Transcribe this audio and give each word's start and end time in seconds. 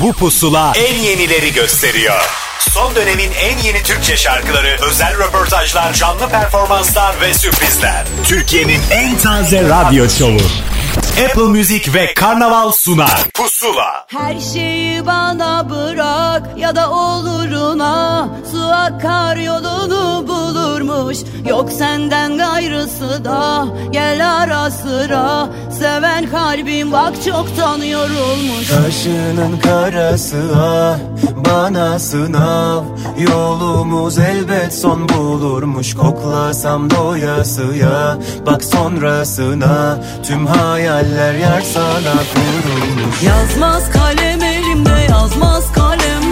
Bu 0.00 0.12
pusula 0.12 0.72
en 0.76 0.94
yenileri 0.94 1.52
gösteriyor. 1.52 2.20
Son 2.70 2.94
dönemin 2.94 3.30
en 3.32 3.58
yeni 3.58 3.82
Türkçe 3.82 4.16
şarkıları, 4.16 4.76
özel 4.90 5.18
röportajlar, 5.18 5.92
canlı 5.92 6.28
performanslar 6.28 7.20
ve 7.20 7.34
sürprizler. 7.34 8.04
Türkiye'nin 8.24 8.80
en 8.90 9.18
taze 9.18 9.62
radyo 9.68 10.08
şovu. 10.08 10.40
Apple 11.24 11.42
Music 11.42 11.94
ve 11.94 12.14
Karnaval 12.14 12.72
sunar. 12.72 13.24
Pusula. 13.34 14.06
Her 14.08 14.40
şeyi 14.40 15.06
bana 15.06 15.70
bırak 15.70 16.42
ya 16.58 16.76
da 16.76 16.90
oluruna 16.90 18.28
Su 18.52 18.64
akar 18.64 19.36
yolunu 19.36 20.28
bulurmuş 20.28 21.18
Yok 21.48 21.72
senden 21.72 22.38
gayrısı 22.38 23.24
da 23.24 23.66
Gel 23.90 24.32
ara 24.32 24.70
sıra 24.70 25.48
Seven 25.78 26.30
kalbim 26.30 26.92
bak 26.92 27.12
çoktan 27.24 27.78
yorulmuş 27.82 28.68
Kaşının 28.68 29.58
karası 29.90 30.36
ah 30.56 30.98
bana 31.36 31.98
sınav. 31.98 32.84
Yolumuz 33.18 34.18
elbet 34.18 34.74
son 34.74 35.08
bulurmuş. 35.08 35.94
Koklasam 35.94 36.90
doyasıya 36.90 38.18
Bak 38.46 38.64
sonrasına 38.64 39.98
Tüm 40.26 40.46
hayaller 40.46 41.34
yer 41.34 41.60
sana 41.60 42.14
kurulmuş. 42.34 43.22
Yazmaz 43.22 43.90
kalem 43.90 44.42
elimde 44.42 45.06
yazmaz 45.10 45.72
kalem. 45.72 46.22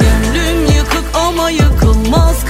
Gönlüm 0.00 0.64
yıkık 0.64 1.04
ama 1.28 1.50
yıkılmaz 1.50 2.44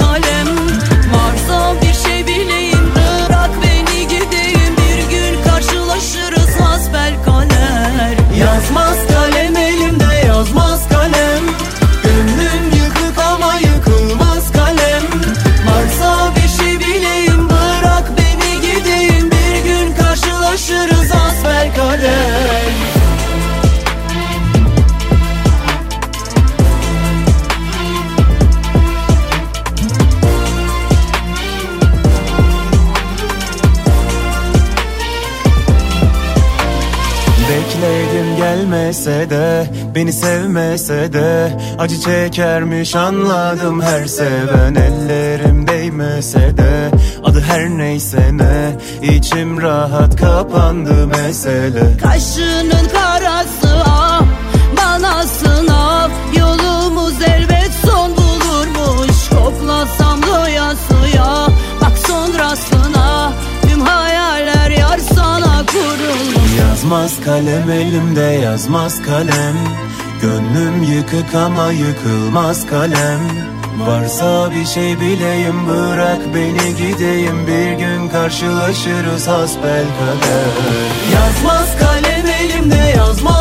gelmese 38.97 39.31
de 39.31 39.67
Beni 39.95 40.13
sevmese 40.13 41.13
de 41.13 41.59
Acı 41.79 42.01
çekermiş 42.01 42.95
anladım 42.95 43.81
her 43.81 44.07
seven. 44.07 44.75
Ellerim 44.75 45.69
değmese 45.69 46.57
de 46.57 46.91
Adı 47.25 47.41
her 47.41 47.69
neyse 47.69 48.31
ne 48.33 48.77
içim 49.03 49.63
rahat 49.63 50.17
kapandı 50.17 51.07
mesele. 51.07 51.97
Kaşının 52.03 52.89
karası 52.93 53.06
Yazmaz 66.87 67.21
kalem 67.25 67.71
elimde 67.71 68.21
yazmaz 68.21 69.03
kalem. 69.03 69.57
Gönlüm 70.23 70.83
yıkık 70.83 71.35
ama 71.35 71.73
yıkılmaz 71.73 72.67
kalem. 72.67 73.21
Varsa 73.79 74.51
bir 74.51 74.67
şey 74.67 75.01
bileyim 75.01 75.69
bırak 75.69 76.21
beni 76.35 76.77
gideyim. 76.77 77.47
Bir 77.47 77.73
gün 77.73 78.09
karşılaşırız 78.09 79.29
hasbel 79.29 79.85
kader. 79.99 80.49
Yazmaz 81.15 81.79
kalem 81.79 82.27
elimde 82.27 82.93
yazmaz 82.97 83.36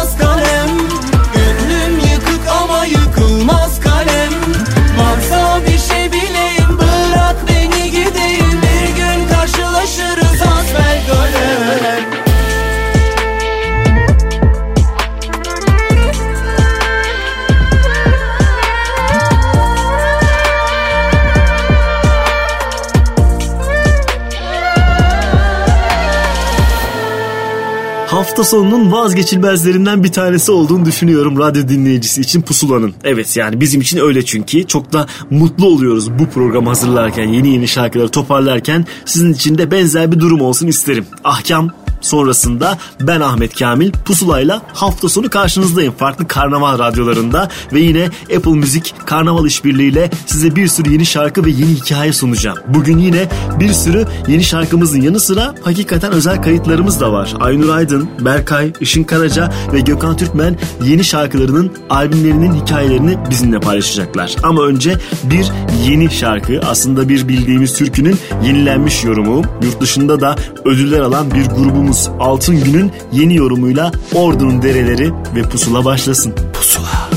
Hafta 28.35 28.57
sonunun 28.57 28.91
vazgeçilmezlerinden 28.91 30.03
bir 30.03 30.11
tanesi 30.11 30.51
olduğunu 30.51 30.85
düşünüyorum 30.85 31.39
radyo 31.39 31.67
dinleyicisi 31.67 32.21
için 32.21 32.41
pusulanın. 32.41 32.93
Evet 33.03 33.37
yani 33.37 33.61
bizim 33.61 33.81
için 33.81 33.99
öyle 33.99 34.25
çünkü 34.25 34.67
çok 34.67 34.93
da 34.93 35.07
mutlu 35.29 35.67
oluyoruz 35.67 36.19
bu 36.19 36.29
programı 36.29 36.69
hazırlarken 36.69 37.27
yeni 37.27 37.49
yeni 37.49 37.67
şarkıları 37.67 38.09
toparlarken 38.09 38.85
sizin 39.05 39.33
için 39.33 39.57
de 39.57 39.71
benzer 39.71 40.11
bir 40.11 40.19
durum 40.19 40.41
olsun 40.41 40.67
isterim. 40.67 41.05
Ahkam 41.23 41.71
sonrasında 42.05 42.77
ben 43.01 43.21
Ahmet 43.21 43.59
Kamil 43.59 43.91
pusulayla 43.91 44.61
hafta 44.73 45.09
sonu 45.09 45.29
karşınızdayım 45.29 45.93
farklı 45.93 46.27
karnaval 46.27 46.79
radyolarında 46.79 47.49
ve 47.73 47.79
yine 47.79 48.09
Apple 48.37 48.51
Müzik 48.51 48.93
karnaval 49.05 49.45
işbirliğiyle 49.45 50.09
size 50.25 50.55
bir 50.55 50.67
sürü 50.67 50.91
yeni 50.91 51.05
şarkı 51.05 51.45
ve 51.45 51.49
yeni 51.49 51.75
hikaye 51.75 52.13
sunacağım. 52.13 52.57
Bugün 52.67 52.97
yine 52.97 53.29
bir 53.59 53.73
sürü 53.73 54.05
yeni 54.27 54.43
şarkımızın 54.43 55.01
yanı 55.01 55.19
sıra 55.19 55.55
hakikaten 55.63 56.11
özel 56.11 56.41
kayıtlarımız 56.41 56.99
da 56.99 57.11
var. 57.11 57.33
Aynur 57.39 57.69
Aydın, 57.69 58.09
Berkay, 58.19 58.73
Işın 58.79 59.03
Karaca 59.03 59.53
ve 59.73 59.79
Gökhan 59.79 60.17
Türkmen 60.17 60.57
yeni 60.83 61.03
şarkılarının 61.03 61.71
albümlerinin 61.89 62.53
hikayelerini 62.61 63.17
bizimle 63.29 63.59
paylaşacaklar. 63.59 64.35
Ama 64.43 64.63
önce 64.63 64.97
bir 65.23 65.51
yeni 65.87 66.11
şarkı 66.11 66.59
aslında 66.67 67.09
bir 67.09 67.27
bildiğimiz 67.27 67.73
türkünün 67.73 68.17
yenilenmiş 68.45 69.03
yorumu. 69.03 69.43
Yurt 69.63 69.81
dışında 69.81 70.21
da 70.21 70.35
ödüller 70.65 70.99
alan 70.99 71.31
bir 71.31 71.45
grubumuz 71.45 71.94
Altın 72.19 72.63
Gün'ün 72.63 72.91
yeni 73.11 73.35
yorumuyla 73.35 73.91
Ordu'nun 74.13 74.61
dereleri 74.61 75.11
ve 75.35 75.41
pusula 75.41 75.85
başlasın. 75.85 76.33
Pusula. 76.53 77.14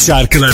şarkıları. 0.00 0.52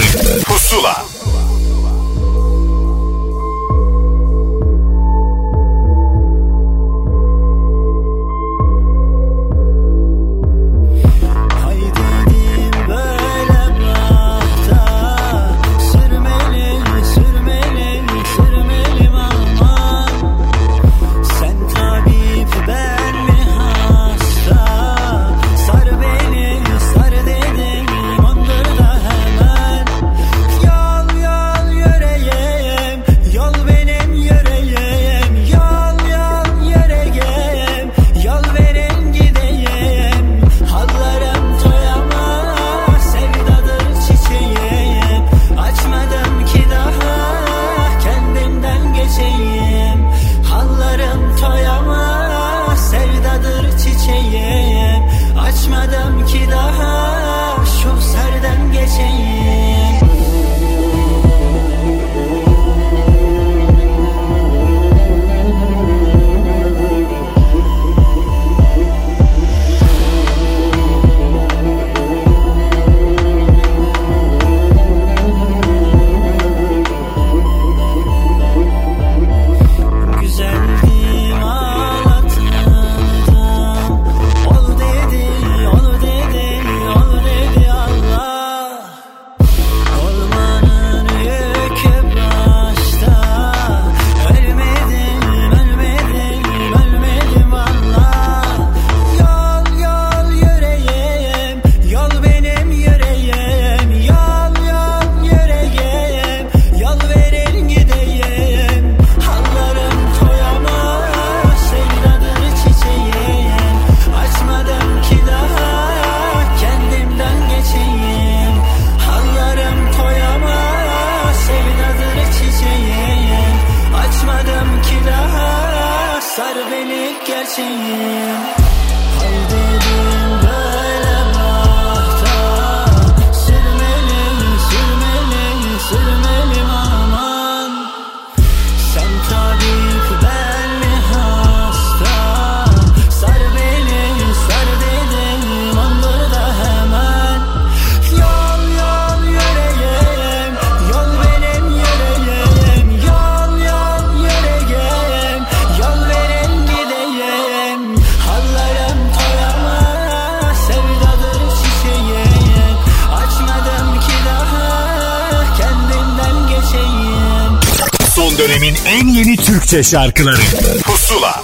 Türkçe 169.76 169.90
şarkıları 169.90 170.40
Pusula 170.84 171.42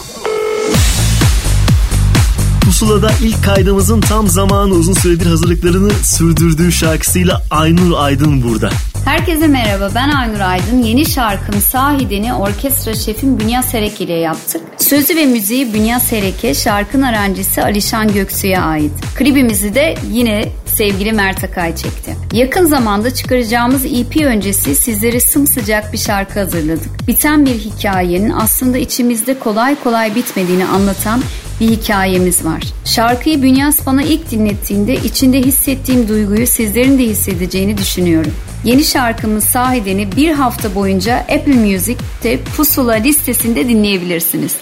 Pusula'da 2.64 3.10
ilk 3.22 3.44
kaydımızın 3.44 4.00
tam 4.00 4.28
zamanı 4.28 4.72
uzun 4.72 4.92
süredir 4.92 5.26
hazırlıklarını 5.26 5.90
sürdürdüğü 6.02 6.72
şarkısıyla 6.72 7.42
Aynur 7.50 7.92
Aydın 7.96 8.42
burada. 8.42 8.70
Herkese 9.04 9.46
merhaba 9.46 9.90
ben 9.94 10.10
Aynur 10.10 10.40
Aydın. 10.40 10.82
Yeni 10.82 11.06
şarkım 11.06 11.60
Sahideni 11.60 12.34
orkestra 12.34 12.94
şefim 12.94 13.40
Bünya 13.40 13.62
Sereke 13.62 14.04
ile 14.04 14.12
yaptık. 14.12 14.60
Sözü 14.78 15.16
ve 15.16 15.26
müziği 15.26 15.74
Bünya 15.74 16.00
Sereke, 16.00 16.54
şarkın 16.54 17.02
arancısı 17.02 17.62
Alişan 17.62 18.12
Göksu'ya 18.12 18.62
ait. 18.62 18.92
Klibimizi 19.14 19.74
de 19.74 19.94
yine 20.12 20.48
sevgili 20.66 21.12
Mert 21.12 21.44
Akay 21.44 21.76
çekti. 21.76 22.16
Yakın 22.32 22.66
zamanda 22.66 23.14
çıkaracağımız 23.14 23.84
EP 23.84 24.16
öncesi 24.16 24.76
sizlere 24.76 25.20
sımsıcak 25.20 25.92
bir 25.92 25.98
şarkı 25.98 26.40
hazırladık 26.40 26.90
biten 27.08 27.46
bir 27.46 27.54
hikayenin 27.54 28.30
aslında 28.30 28.78
içimizde 28.78 29.38
kolay 29.38 29.82
kolay 29.82 30.14
bitmediğini 30.14 30.66
anlatan 30.66 31.22
bir 31.60 31.70
hikayemiz 31.70 32.44
var. 32.44 32.62
Şarkıyı 32.84 33.42
Bünyas 33.42 33.86
bana 33.86 34.02
ilk 34.02 34.30
dinlettiğinde 34.30 34.94
içinde 34.94 35.40
hissettiğim 35.40 36.08
duyguyu 36.08 36.46
sizlerin 36.46 36.98
de 36.98 37.02
hissedeceğini 37.02 37.78
düşünüyorum. 37.78 38.32
Yeni 38.64 38.84
şarkımız 38.84 39.44
Sahideni 39.44 40.16
bir 40.16 40.32
hafta 40.32 40.74
boyunca 40.74 41.16
Apple 41.16 41.54
Music'te 41.54 42.40
Pusula 42.56 42.92
listesinde 42.92 43.68
dinleyebilirsiniz. 43.68 44.56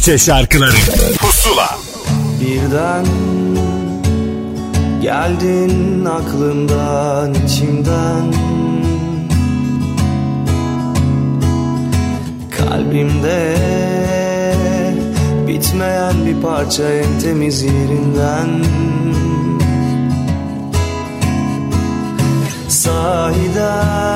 Türkçe 0.00 0.18
şarkıları. 0.18 0.76
Pusula. 1.18 1.78
Birden 2.40 3.06
geldin 5.02 6.04
aklımdan 6.04 7.34
içimden. 7.34 8.34
Kalbimde 12.58 13.56
bitmeyen 15.48 16.26
bir 16.26 16.42
parça 16.42 16.82
en 16.82 17.20
temiz 17.20 17.62
yerinden. 17.62 18.64
Sahiden 22.68 24.10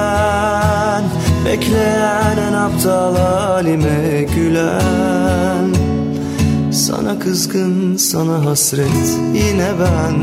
bekleyen 1.44 2.36
en 2.48 2.52
aptal 2.52 3.16
halime 3.16 4.26
gülen 4.36 5.63
kızgın, 7.24 7.96
sana 7.96 8.44
hasret. 8.44 9.18
Yine 9.34 9.68
ben, 9.80 10.14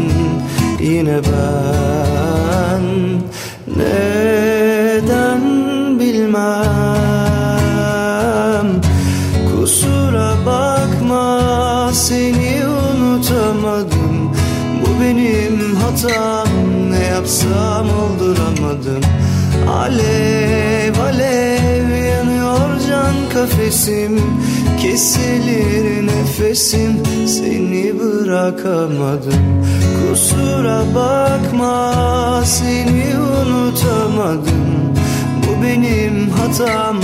yine 0.86 1.20
ben. 1.24 2.84
Neden 3.78 5.42
bilmem? 6.00 6.42
Kusura 9.52 10.34
bakma 10.46 11.90
seni 11.94 12.62
unutamadım. 12.66 14.32
Bu 14.82 15.04
benim 15.04 15.76
hatam 15.76 16.48
Ne 16.92 17.04
yapsam 17.04 17.88
olduramadım. 17.90 19.02
Alev 19.70 21.00
alev 21.00 21.90
yanıyor 22.06 22.80
can 22.90 23.16
kafesim 23.34 24.22
Kesilir 24.82 26.08
nefesim 26.08 27.04
seni 27.28 28.00
bırakamadım. 28.00 29.64
Kusura 30.10 30.82
bakma 30.96 32.44
seni 32.46 33.06
unutamadım. 33.20 34.94
Bu 35.38 35.64
benim 35.64 36.30
hatam 36.30 37.00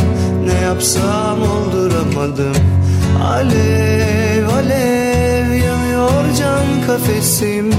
ne 0.46 0.54
yapsam 0.54 1.38
olduramadım. 1.42 2.56
Alev 3.24 4.48
alev 4.48 5.52
yanıyor 5.52 6.36
can 6.40 6.88
kafesim. 6.88 7.74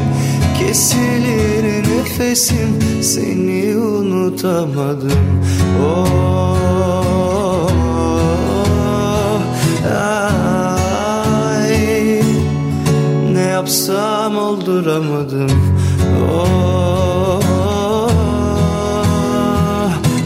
Kesilir 0.59 1.83
nefesim 1.83 3.03
seni 3.03 3.77
unutamadım. 3.77 5.43
Oh, 5.87 7.18
yapsam 13.69 14.39
olduramadım. 14.39 15.51
Oh, 16.33 17.43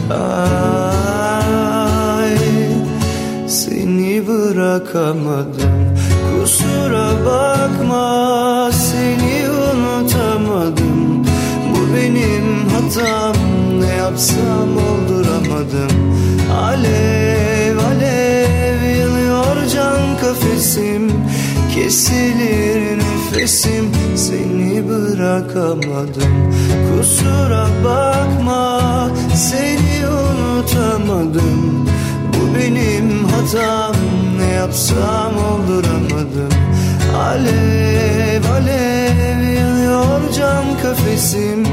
ay, 0.09 2.37
seni 3.47 4.27
bırakamadım. 4.27 5.97
Kusura 6.41 7.09
bakma 7.25 8.69
seni 8.71 9.49
unutamadım. 9.49 11.25
Bu 11.71 11.95
benim 11.97 12.69
hatam 12.69 13.35
ne 13.79 13.87
yapsam 13.95 14.69
olduramadım. 14.77 16.13
Alev 16.57 17.77
alev 17.77 18.83
yanıyor 18.99 19.55
can 19.73 20.17
kafesim. 20.21 21.11
Kesilir 21.75 23.02
nefesim 23.33 23.91
seni 24.15 24.89
bırakamadım. 24.89 26.53
Kusura 26.89 27.67
bakma 27.85 29.09
seni 29.35 30.07
unutamadım. 30.07 31.89
Bu 32.33 32.55
benim 32.59 33.25
hatam 33.25 33.95
ne 34.37 34.45
yapsam 34.53 35.33
olduramadım 35.37 36.53
Alev 37.17 38.43
alev 38.51 39.43
yanıyor 39.59 40.33
cam 40.35 40.65
kafesim. 40.83 41.63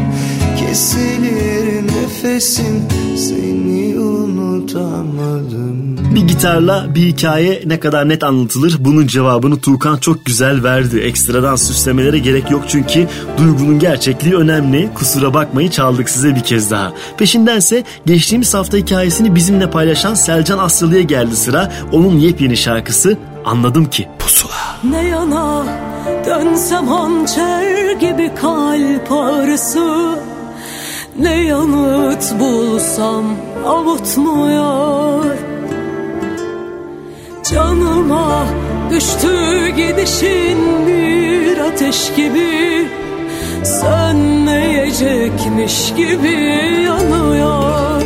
Kesilir 0.59 1.83
nefesim 1.83 2.85
seni 3.17 3.99
unutamadım 3.99 5.90
Bir 6.11 6.29
gitarla 6.29 6.95
bir 6.95 7.07
hikaye 7.07 7.63
ne 7.67 7.81
kadar 7.81 8.09
net 8.09 8.25
anlatılır 8.25 8.77
bunun 8.81 9.07
cevabını 9.07 9.61
Tuğkan 9.61 9.97
çok 9.97 10.25
güzel 10.25 10.63
verdi. 10.63 10.99
Ekstradan 11.01 11.57
süslemelere 11.57 12.19
gerek 12.19 12.51
yok 12.51 12.65
çünkü 12.69 13.09
duygunun 13.39 13.79
gerçekliği 13.79 14.35
önemli. 14.35 14.91
Kusura 14.95 15.35
bakmayı 15.35 15.71
çaldık 15.71 16.11
size 16.11 16.35
bir 16.35 16.41
kez 16.41 16.71
daha. 16.71 16.93
Peşindense 17.19 17.85
geçtiğimiz 18.07 18.55
hafta 18.55 18.77
hikayesini 18.77 19.35
bizimle 19.35 19.71
paylaşan 19.71 20.15
Selcan 20.15 20.59
Asyalı'ya 20.59 21.03
geldi 21.03 21.37
sıra. 21.37 21.73
Onun 21.93 22.19
yepyeni 22.19 22.57
şarkısı 22.57 23.17
Anladım 23.45 23.91
ki. 23.91 24.09
Pusula. 24.19 24.53
Ne 24.91 25.09
yana 25.09 25.65
dönsem 26.27 26.87
hançer 26.87 27.93
gibi 27.93 28.35
kalp 28.35 29.13
ağrısı 29.13 30.19
Ne 31.19 31.45
yanıt 31.45 32.41
bulsam 32.41 33.25
avutmuyor 33.67 35.50
Canıma 37.55 38.47
düştü 38.91 39.69
gidişin 39.69 40.87
bir 40.87 41.59
ateş 41.59 42.15
gibi. 42.17 42.89
Sönmeyecekmiş 43.65 45.95
gibi 45.97 46.37
yanıyor. 46.87 48.03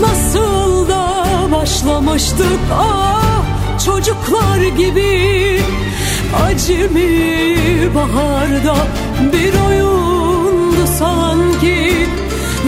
Nasıl 0.00 0.88
da 0.88 1.24
başlamıştık 1.52 2.60
ah 2.72 3.42
çocuklar 3.86 4.58
gibi. 4.78 5.60
Acemi 6.46 7.56
baharda 7.94 8.76
bir 9.32 9.54
oyundu 9.68 10.86
sanki? 10.98 12.06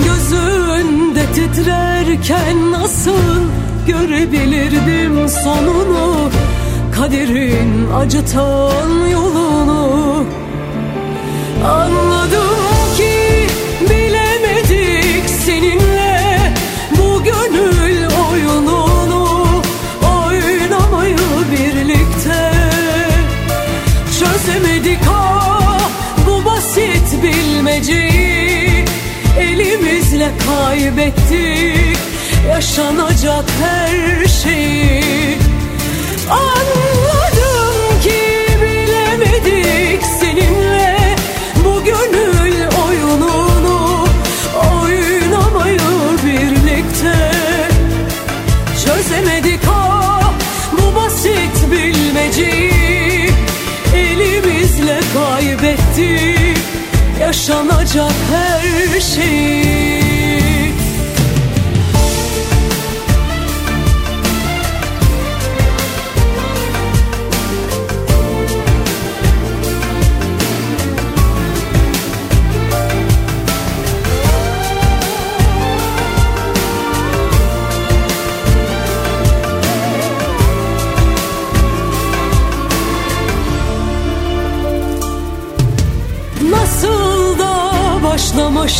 Gözünde 0.04 1.26
titrerken 1.34 2.72
nasıl 2.72 3.40
görebilirdim 3.86 5.28
sonunu 5.28 6.30
Kaderin 6.96 7.90
acıtan 7.98 9.08
yolunu. 9.12 10.24
Anladım 11.64 12.56
ki 12.96 13.46
bilemedik 13.80 15.30
seninle 15.44 16.52
bu 16.90 17.24
gönül 17.24 18.06
oyununu 18.30 19.48
oynamayı 20.02 21.16
birlikte. 21.52 22.52
Çözemedik 24.18 25.00
ah 25.10 25.80
bu 26.26 26.44
basit 26.44 27.22
bilmeceyi 27.22 28.84
elimizle 29.38 30.30
kaybettik 30.46 31.45
yaşanacak 32.66 33.50
her 33.50 34.25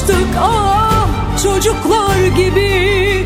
başlamıştık 0.06 0.38
ah 0.40 1.06
çocuklar 1.42 2.26
gibi 2.36 3.24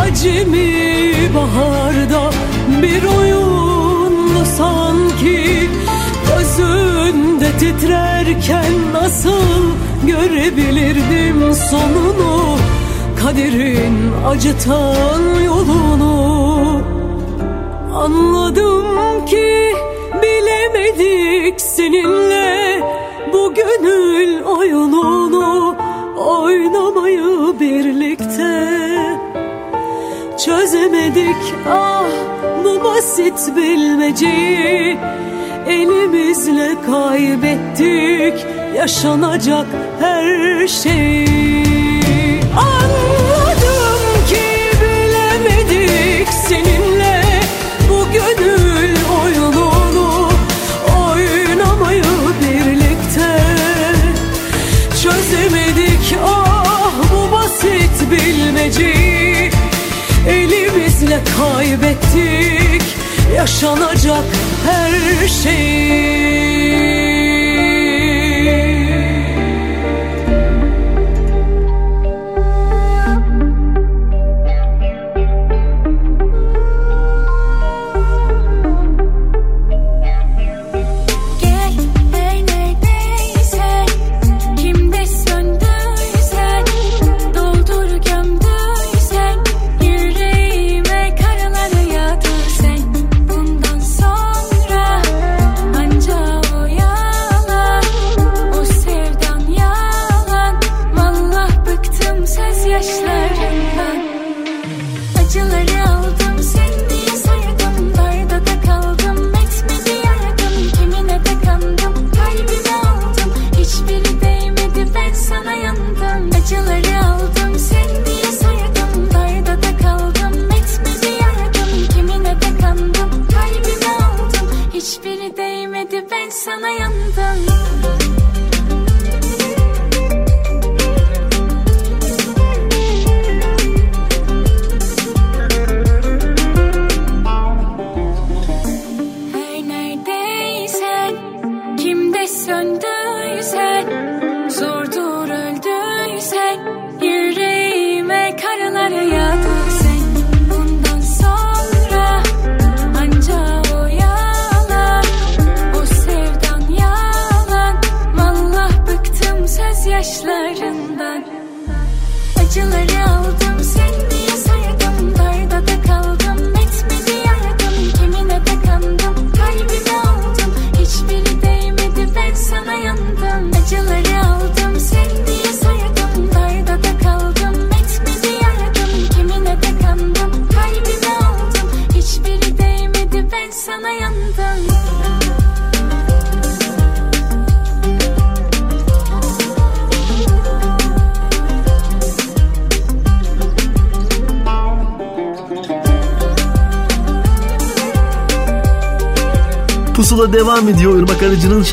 Acemi 0.00 1.14
baharda 1.34 2.30
bir 2.82 3.04
oyunlu 3.18 4.44
sanki? 4.56 5.68
Gözünde 6.28 7.52
titrerken 7.58 8.72
nasıl 8.92 9.62
görebilirdim 10.06 11.54
sonunu? 11.54 12.58
Kaderin 13.22 14.12
acıtan 14.28 15.42
yolunu. 15.44 16.80
Anladım 17.94 19.26
ki 19.26 19.74
bilemedik 20.22 21.60
seninle 21.60 22.80
bu 23.32 23.54
gönül 23.54 24.42
oyununu 24.42 25.73
oynamayı 27.04 27.60
birlikte 27.60 28.68
Çözemedik. 30.44 31.36
Ah 31.68 32.04
bu 32.64 32.84
basit 32.84 33.56
bilmeceyi 33.56 34.98
Elimizle 35.68 36.74
kaybettik. 36.86 38.46
Yaşanacak 38.76 39.66
her 40.00 40.68
şeyi 40.68 42.40
Anladım 42.56 43.23
kaybettik 62.14 62.82
yaşanacak 63.36 64.24
her 64.66 65.28
şeyi 65.28 67.03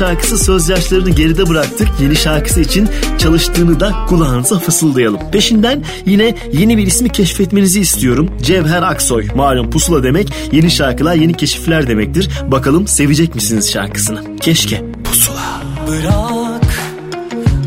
şarkısı 0.02 0.38
Söz 0.38 0.68
Yaşlarını 0.68 1.10
geride 1.10 1.48
bıraktık. 1.48 1.88
Yeni 2.00 2.16
şarkısı 2.16 2.60
için 2.60 2.88
çalıştığını 3.18 3.80
da 3.80 3.92
kulağınıza 4.08 4.58
fısıldayalım. 4.58 5.30
Peşinden 5.30 5.84
yine 6.06 6.34
yeni 6.52 6.76
bir 6.78 6.86
ismi 6.86 7.08
keşfetmenizi 7.08 7.80
istiyorum. 7.80 8.30
Cevher 8.42 8.82
Aksoy. 8.82 9.28
Malum 9.34 9.70
pusula 9.70 10.02
demek 10.02 10.28
yeni 10.52 10.70
şarkılar, 10.70 11.14
yeni 11.14 11.34
keşifler 11.34 11.86
demektir. 11.86 12.30
Bakalım 12.46 12.86
sevecek 12.86 13.34
misiniz 13.34 13.72
şarkısını? 13.72 14.36
Keşke. 14.36 14.84
Pusula. 15.04 15.62
Bırak 15.88 16.74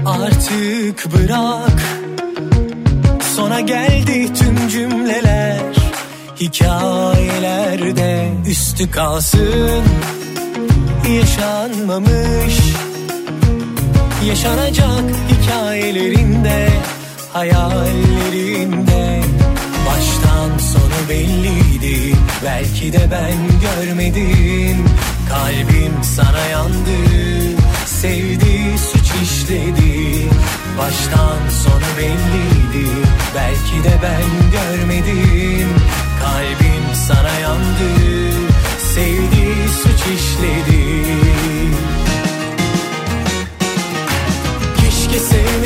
artık 0.05 1.13
bırak 1.13 1.81
Sona 3.35 3.59
geldi 3.59 4.33
tüm 4.33 4.67
cümleler 4.67 5.61
Hikayelerde 6.41 8.29
üstü 8.49 8.91
kalsın 8.91 9.54
Yaşanmamış 11.95 12.59
Yaşanacak 14.25 15.03
hikayelerinde 15.29 16.69
Hayallerinde. 17.33 19.21
Baştan 19.87 20.57
sonu 20.57 21.09
belliydi 21.09 22.15
Belki 22.45 22.93
de 22.93 23.09
ben 23.11 23.37
görmedim. 23.61 24.85
Kalbim 25.29 26.03
sana 26.03 26.45
yandı 26.45 26.97
Sevdi 27.85 28.77
suç 28.91 29.11
işledi. 29.23 30.29
Baştan 30.77 31.49
sonu 31.63 31.97
belliydi 31.97 32.89
Belki 33.35 33.83
de 33.83 33.93
ben 34.03 34.51
görmedim. 34.51 35.69
Kalbim 36.21 36.95
sana 37.07 37.39
yandı 37.39 37.89
Sevdi 38.93 39.69
suç 39.83 40.01
işledi 40.19 40.84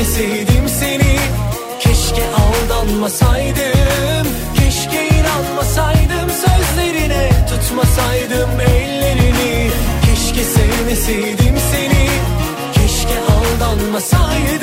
sevmeseydim 0.09 0.69
seni. 0.69 1.19
Keşke 1.79 2.23
aldanmasaydım 2.29 4.27
Keşke 4.55 5.07
inanmasaydım 5.07 6.29
sözlerine 6.29 7.29
Tutmasaydım 7.49 8.59
ellerini. 8.59 9.71
Keşke 10.05 10.43
sevmeseydim 10.43 11.55
seni 11.71 12.09
Keşke 12.73 13.19
aldanmasaydım 13.19 14.58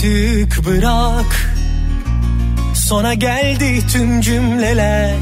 artık 0.00 0.66
bırak. 0.66 1.54
Sona 2.74 3.14
geldi 3.14 3.86
tüm 3.92 4.20
cümleler 4.20 5.16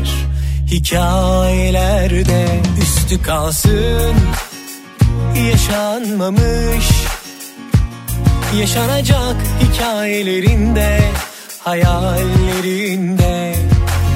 Hikayelerde 0.71 2.61
üstü 2.83 3.23
kalsın. 3.23 4.15
Yaşanmamış 5.51 6.89
Yaşanacak 8.61 9.37
hikayelerinde 9.61 11.01
Hayallerinde. 11.59 13.55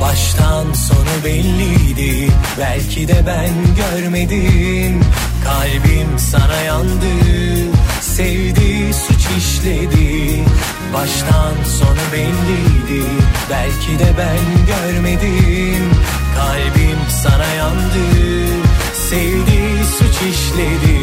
Baştan 0.01 0.73
sonu 0.73 1.25
belliydi 1.25 2.33
Belki 2.59 3.09
de 3.09 3.25
ben 3.27 3.51
görmedim. 3.77 5.01
Kalbim 5.45 6.19
sana 6.19 6.57
yandı 6.57 7.07
Sevdi 8.17 8.95
suç 8.95 9.27
işledi. 9.39 10.45
Baştan 10.95 11.55
sonu 11.79 12.13
belliydi 12.13 13.07
Belki 13.51 13.99
de 13.99 14.13
ben 14.19 14.67
görmedim. 14.67 15.91
Kalbim 16.37 16.99
sana 17.23 17.47
yandı 17.47 18.05
Sevdi 19.11 19.85
suç 19.99 20.17
işledi. 20.35 20.99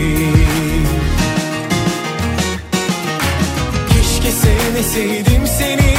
Keşke 3.89 4.31
sevmeseydim 4.31 5.47
seni 5.57 5.95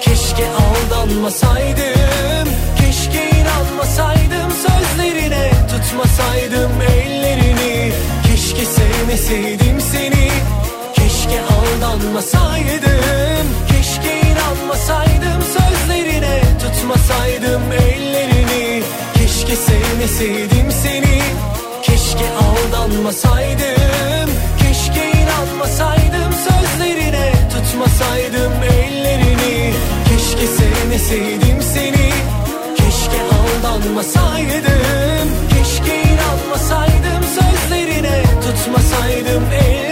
Keşke 0.00 0.46
aldanmasaydım. 0.50 2.48
Keşke 2.78 3.30
inanmasaydım 3.30 4.50
sözlerine 4.50 5.52
Tutmasaydım 5.70 6.82
ellerini 6.82 7.92
Keşke 8.52 8.66
sevmeseydim 8.66 9.80
seni. 9.80 10.28
Keşke 10.94 11.40
aldanmasaydım. 11.42 13.46
Keşke 13.68 14.20
inanmasaydım. 14.20 15.42
Sözlerine 15.42 16.42
Tutmasaydım 16.58 17.72
ellerini. 17.72 18.82
Keşke 19.14 19.56
sevmeseydim 19.56 20.72
seni. 20.82 21.22
Keşke 21.82 22.24
aldanmasaydım. 22.30 24.30
Keşke 24.58 25.10
inanmasaydım. 25.10 26.32
Sözlerine 26.32 27.32
Tutmasaydım 27.52 28.52
ellerini. 28.62 29.72
Keşke 30.08 30.46
sevmeseydim 30.46 31.62
seni. 31.74 32.10
Keşke 32.76 33.22
aldanmasaydım. 33.22 35.28
Keşke 35.50 36.02
inanmasaydım 36.02 36.91
sözlerine 37.72 38.22
Tutmasaydım 38.40 39.42
ellerini 39.52 39.91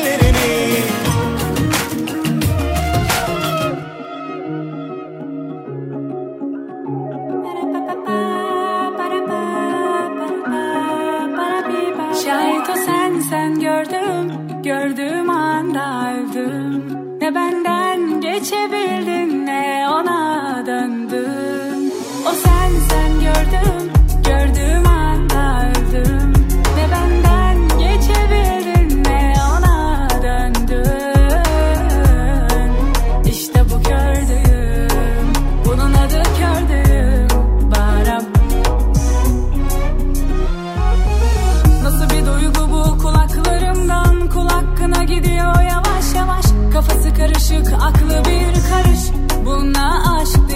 karışık 47.30 47.72
aklı 47.72 48.22
bir 48.24 48.52
karış. 48.70 49.00
Buna 49.44 50.16
aşk 50.18 50.49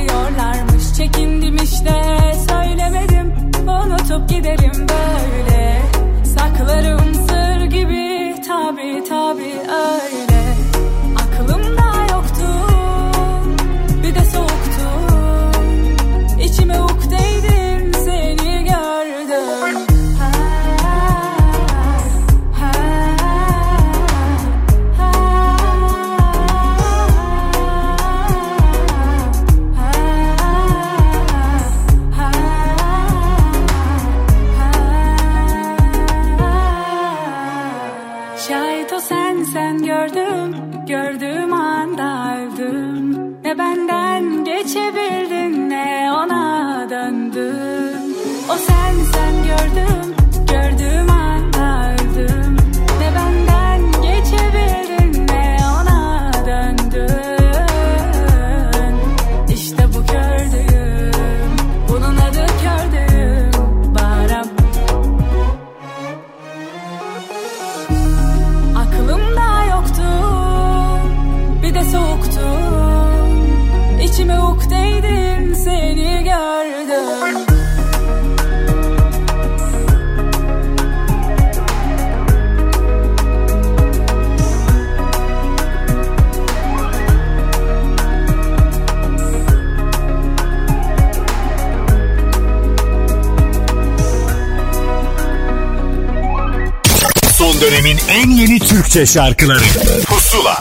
Türkçe 98.94 99.12
şarkıları 99.12 99.64
Pusula 100.06 100.56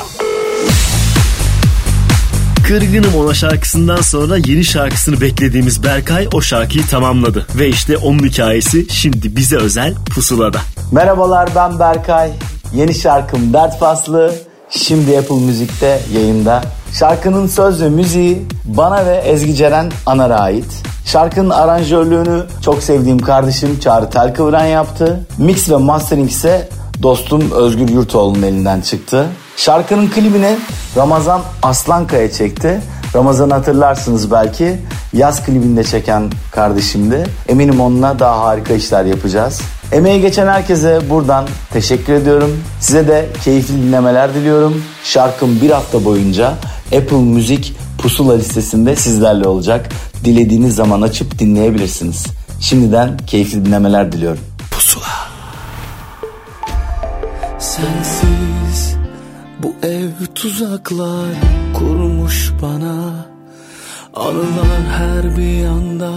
Kırgınım 2.67 3.15
ona 3.15 3.33
şarkısından 3.33 4.01
sonra 4.01 4.37
yeni 4.37 4.63
şarkısını 4.65 5.21
beklediğimiz 5.21 5.83
Berkay 5.83 6.27
o 6.33 6.41
şarkıyı 6.41 6.87
tamamladı. 6.87 7.47
Ve 7.55 7.67
işte 7.69 7.97
onun 7.97 8.23
hikayesi 8.23 8.89
şimdi 8.89 9.35
bize 9.35 9.57
özel 9.57 9.95
pusulada. 10.15 10.57
Merhabalar 10.91 11.49
ben 11.55 11.79
Berkay. 11.79 12.31
Yeni 12.75 12.95
şarkım 12.95 13.53
Dert 13.53 13.79
Faslı. 13.79 14.35
Şimdi 14.69 15.17
Apple 15.17 15.35
Müzik'te 15.35 15.99
yayında. 16.13 16.61
Şarkının 16.99 17.47
söz 17.47 17.81
ve 17.81 17.89
müziği 17.89 18.45
bana 18.65 19.05
ve 19.05 19.15
Ezgi 19.15 19.55
Ceren 19.55 19.91
Anar'a 20.05 20.39
ait. 20.39 20.83
Şarkının 21.05 21.49
aranjörlüğünü 21.49 22.43
çok 22.65 22.83
sevdiğim 22.83 23.19
kardeşim 23.19 23.79
Çağrı 23.79 24.09
Telkıvran 24.09 24.65
yaptı. 24.65 25.27
Mix 25.37 25.69
ve 25.69 25.75
mastering 25.75 26.29
ise 26.29 26.69
dostum 27.01 27.51
Özgür 27.51 27.89
Yurtoğlu'nun 27.89 28.41
elinden 28.41 28.81
çıktı. 28.81 29.27
Şarkının 29.57 30.09
klibini 30.09 30.57
Ramazan 30.97 31.41
Aslankaya 31.63 32.31
çekti. 32.31 32.81
Ramazan'ı 33.15 33.53
hatırlarsınız 33.53 34.31
belki. 34.31 34.79
Yaz 35.13 35.45
klibinde 35.45 35.83
çeken 35.83 36.31
kardeşimdi. 36.51 37.25
Eminim 37.47 37.81
onunla 37.81 38.19
daha 38.19 38.39
harika 38.39 38.73
işler 38.73 39.05
yapacağız. 39.05 39.61
Emeği 39.91 40.21
geçen 40.21 40.47
herkese 40.47 41.09
buradan 41.09 41.47
teşekkür 41.73 42.13
ediyorum. 42.13 42.59
Size 42.79 43.07
de 43.07 43.29
keyifli 43.43 43.73
dinlemeler 43.73 44.33
diliyorum. 44.33 44.83
Şarkım 45.03 45.61
bir 45.61 45.69
hafta 45.69 46.05
boyunca 46.05 46.53
Apple 46.85 47.17
Müzik 47.17 47.75
Pusula 47.97 48.33
listesinde 48.33 48.95
sizlerle 48.95 49.47
olacak. 49.47 49.89
Dilediğiniz 50.25 50.75
zaman 50.75 51.01
açıp 51.01 51.39
dinleyebilirsiniz. 51.39 52.25
Şimdiden 52.59 53.17
keyifli 53.27 53.65
dinlemeler 53.65 54.11
diliyorum. 54.11 54.41
Pusula. 54.71 55.22
Ev 59.83 60.09
tuzaklar 60.35 61.35
kurmuş 61.73 62.53
bana. 62.61 63.25
Anılar 64.13 64.83
her 64.97 65.37
bir 65.37 65.63
yanda 65.63 66.11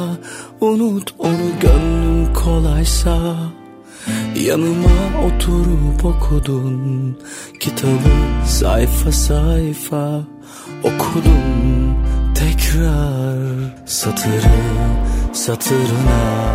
unut 0.61 1.15
onu 1.19 1.61
gönlüm 1.61 2.35
kolaysa. 2.35 3.37
Yanıma 4.37 4.99
oturup 5.27 6.05
okudun. 6.05 7.19
Kitabı 7.61 8.47
sayfa 8.47 9.13
sayfa 9.13 10.21
Okudum 10.83 11.97
tekrar 12.35 13.39
satırı 13.87 14.61
satırına. 15.33 16.53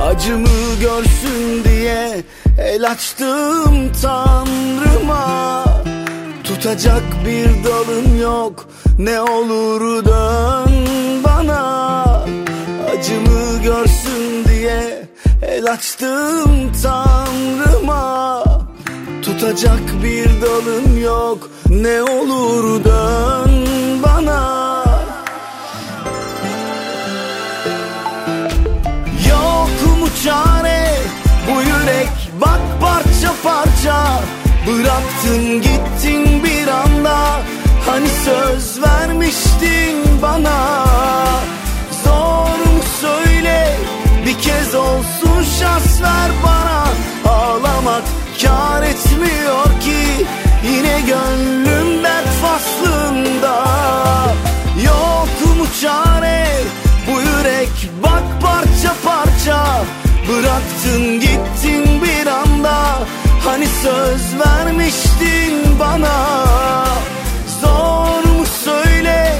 Acımı 0.00 0.80
görsün 0.80 1.64
diye 1.64 2.22
el 2.58 2.90
açtım 2.90 3.92
tanrıma 4.02 5.65
Tutacak 6.48 7.02
bir 7.26 7.64
dalım 7.64 8.20
yok. 8.20 8.68
Ne 8.98 9.20
olur 9.20 10.04
dön 10.04 10.72
bana 11.24 12.02
Acımı 12.90 13.62
görsün 13.62 14.44
diye 14.48 15.08
el 15.42 15.72
açtım 15.72 16.72
tanrıma. 16.82 18.44
Tutacak 19.22 20.02
bir 20.02 20.28
dalım 20.42 21.02
yok. 21.02 21.50
Ne 21.68 22.02
olur 22.02 22.84
dön 22.84 23.66
bana. 24.02 24.84
Yok 29.28 29.98
mu 30.00 30.08
çare 30.24 30.88
bu 31.48 31.60
yürek 31.60 32.15
Bıraktın 34.66 35.62
gittin 35.62 36.44
bir 36.44 36.68
anda. 36.68 37.42
Hani 37.86 38.08
söz 38.08 38.82
vermiştin 38.82 40.22
bana. 40.22 40.84
Zor 42.04 42.72
mu 42.72 42.82
söyle 43.00 43.76
bir 44.26 44.38
kez 44.38 44.74
olsun 44.74 45.42
şans 45.60 46.02
ver 46.02 46.30
bana. 46.44 46.84
Ağlamak 47.34 48.02
kar 48.42 48.82
etmiyor 48.82 49.64
ki. 49.80 50.26
Yine 50.64 51.00
gönlüm 51.00 52.04
dert 52.04 52.28
faslında. 52.42 53.64
Yok 54.84 55.56
mu 55.58 55.66
çare? 55.82 56.46
Bu 57.06 57.20
yürek 57.20 57.90
bak 58.02 58.22
parça 58.42 58.94
parça. 59.04 59.84
Bıraktın 60.28 61.20
gittin 61.20 62.02
bir 62.02 62.26
anda 62.26 62.98
Hani 63.46 63.66
söz 63.66 64.40
vermiştin 64.40 65.78
bana? 65.80 66.44
Zor 67.60 68.30
mu 68.30 68.46
söyle? 68.64 69.32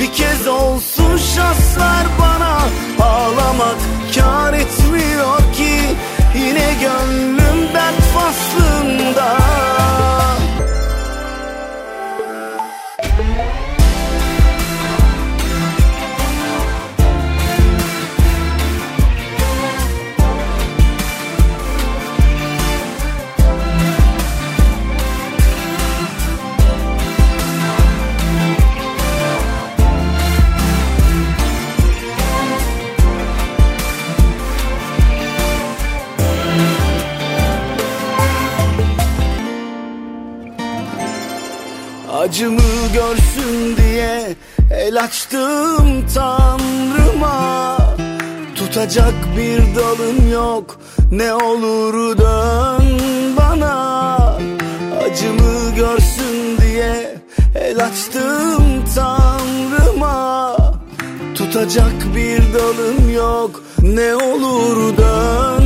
Bir 0.00 0.12
kez 0.12 0.46
olsun 0.46 1.16
şans 1.16 1.78
ver 1.78 2.06
bana. 2.20 2.58
Ağlamak 3.00 3.76
kar 4.14 4.52
etmiyor 4.52 5.38
ki. 5.52 5.96
Yine 6.34 6.74
gönlüm 6.80 7.74
dert 7.74 8.02
faslında 8.14 9.36
Acımı 42.20 42.92
görsün 42.94 43.76
diye 43.76 44.36
el 44.70 45.02
açtım 45.04 46.06
tanrıma. 46.14 47.76
Tutacak 48.54 49.14
bir 49.36 49.76
dalım 49.76 50.32
yok 50.32 50.80
ne 51.12 51.34
olur 51.34 52.18
dön 52.18 53.00
bana. 53.36 54.16
Acımı 55.04 55.74
görsün 55.76 56.58
diye 56.60 57.18
el 57.54 57.84
açtım 57.84 58.84
tanrıma. 58.94 60.56
Tutacak 61.34 62.16
bir 62.16 62.42
dalım 62.54 63.14
yok 63.14 63.62
ne 63.82 64.14
olur 64.14 64.96
dön 64.96 65.59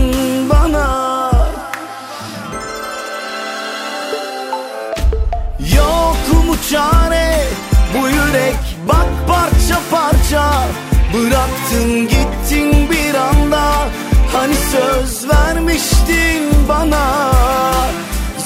çare. 6.70 7.40
Bu 7.94 8.08
yürek 8.08 8.56
bak 8.88 9.06
parça 9.28 9.80
parça. 9.90 10.52
Bıraktın 11.14 12.08
gittin 12.08 12.90
bir 12.90 13.14
anda. 13.14 13.72
Hani 14.32 14.54
söz 14.54 15.28
vermiştin 15.28 16.68
bana. 16.68 17.30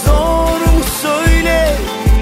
Zor 0.05 0.61
mu 0.61 0.83
söyle 1.03 1.77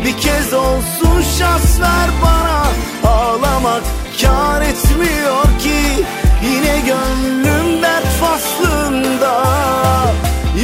bir 0.04 0.16
kez 0.16 0.52
olsun 0.54 1.22
şans 1.38 1.80
ver 1.80 2.10
bana. 2.22 2.66
Ağlamak 3.12 3.82
kar 4.22 4.62
etmiyor 4.62 5.44
ki. 5.58 6.04
Yine 6.44 6.80
gönlüm 6.80 7.82
dert 7.82 8.06
faslında. 8.20 9.42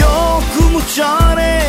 Yok 0.01 0.73
mu 0.73 0.81
çare? 0.97 1.63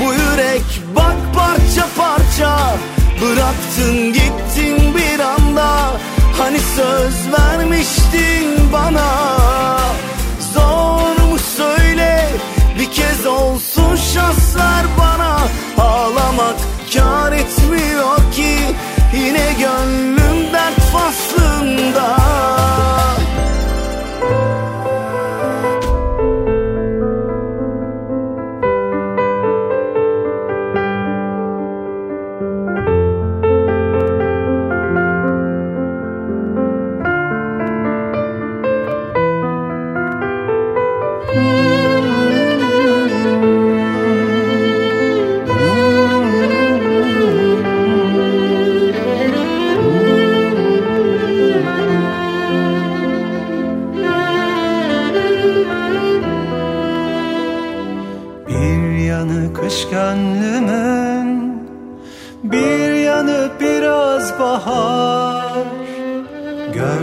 Bu 0.00 0.12
yürek 0.12 0.62
bak 0.96 1.16
parça 1.34 1.86
parça 1.96 2.76
Bıraktın 3.22 4.12
gittin 4.12 4.94
bir 4.94 5.20
anda. 5.20 5.92
Hani 6.38 6.58
söz 6.58 7.32
vermiştin 7.32 8.72
bana. 8.72 9.36
Zor 10.54 11.30
mu 11.30 11.38
söyle? 11.38 12.28
Bir 12.78 12.90
kez 12.90 13.26
olsun 13.26 13.96
şans 13.96 14.56
ver 14.56 14.86
bana. 14.98 15.38
Ağlamak 15.78 16.56
kar 16.94 17.32
etmiyor 17.32 18.16
ki. 18.32 18.56
Yine 19.14 19.52
gönlüm 19.58 20.52
dert 20.52 20.80
faslında 20.92 22.16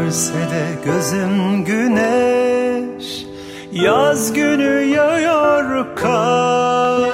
Görse 0.08 0.34
de 0.34 0.66
gözüm 0.86 1.66
güneş 1.66 3.26
Yaz 3.72 4.34
günü 4.34 4.84
yağıyor 4.84 5.86
kar. 5.96 7.10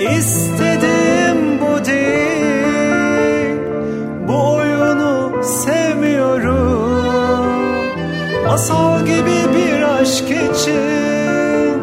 İstediğim 0.00 1.60
bu 1.60 1.84
değil 1.84 3.56
Bu 4.28 4.54
oyunu 4.54 5.44
sevmiyorum. 5.44 6.90
Masal 8.46 9.00
gibi 9.00 9.56
bir 9.56 9.82
aşk 9.82 10.24
için 10.24 11.82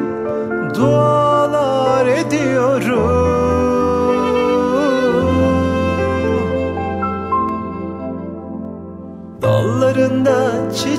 Dualar 0.76 1.12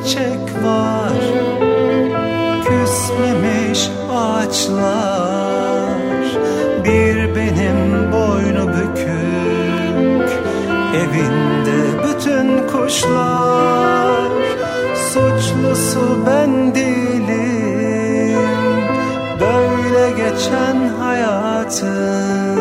çiçek 0.05 0.65
var. 0.65 1.13
Küsmemiş 2.65 3.91
ağaçlar. 4.13 5.95
Bir 6.85 7.37
benim 7.37 8.13
boynu 8.13 8.69
bükük. 8.69 10.31
Evinde 10.95 11.79
bütün 12.05 12.69
kuşlar. 12.69 14.31
Suçlusu 14.95 16.19
ben 16.27 16.75
değilim. 16.75 18.41
Böyle 19.41 20.11
geçen 20.11 20.89
hayatın 21.01 22.59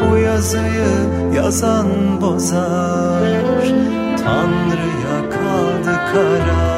Bu 0.00 0.16
yazıyı 0.16 0.94
yazan 1.34 2.20
bozar. 2.20 3.22
Tanrı'ya 4.24 4.93
kaldı 6.14 6.73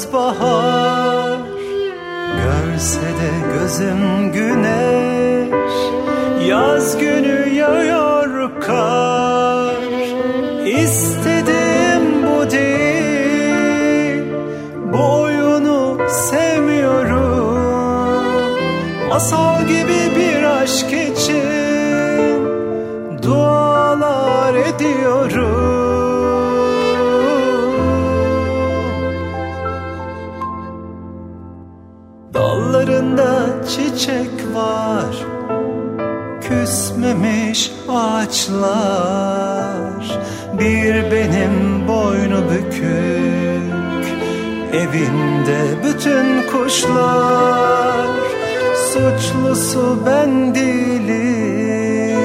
biraz 0.00 0.12
bahar. 0.12 1.38
Görse 2.44 3.00
de 3.00 3.30
gözüm 3.54 4.32
güneş 4.32 5.74
Yaz 6.48 6.98
günü 6.98 7.54
yağıyor 7.54 8.50
kar. 8.60 9.74
İstediğim 10.66 12.26
bu 12.26 12.50
değil 12.50 14.24
Bu 14.92 15.20
oyunu 15.20 15.98
sevmiyorum. 16.08 17.58
Masal 19.08 19.49
ağaçlar 38.20 40.04
Bir 40.52 41.10
benim 41.10 41.88
boynu 41.88 42.42
bükük. 42.50 44.04
Evinde 44.72 45.60
bütün 45.84 46.42
kuşlar 46.52 48.06
Suçlusu 48.74 49.98
ben 50.06 50.54
değilim. 50.54 52.20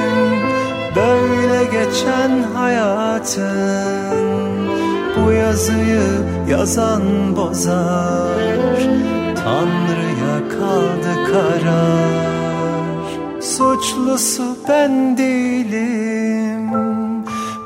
Böyle 0.96 1.64
geçen 1.64 2.44
hayatın 2.54 3.46
Bu 5.18 5.32
yazıyı 5.32 6.08
yazan 6.50 7.36
bozar. 7.36 8.36
Tanrı'ya 9.44 10.50
kaldı 10.50 11.14
karar 11.32 12.15
Suçlusu 13.66 14.58
ben 14.70 15.18
değilim. 15.18 16.72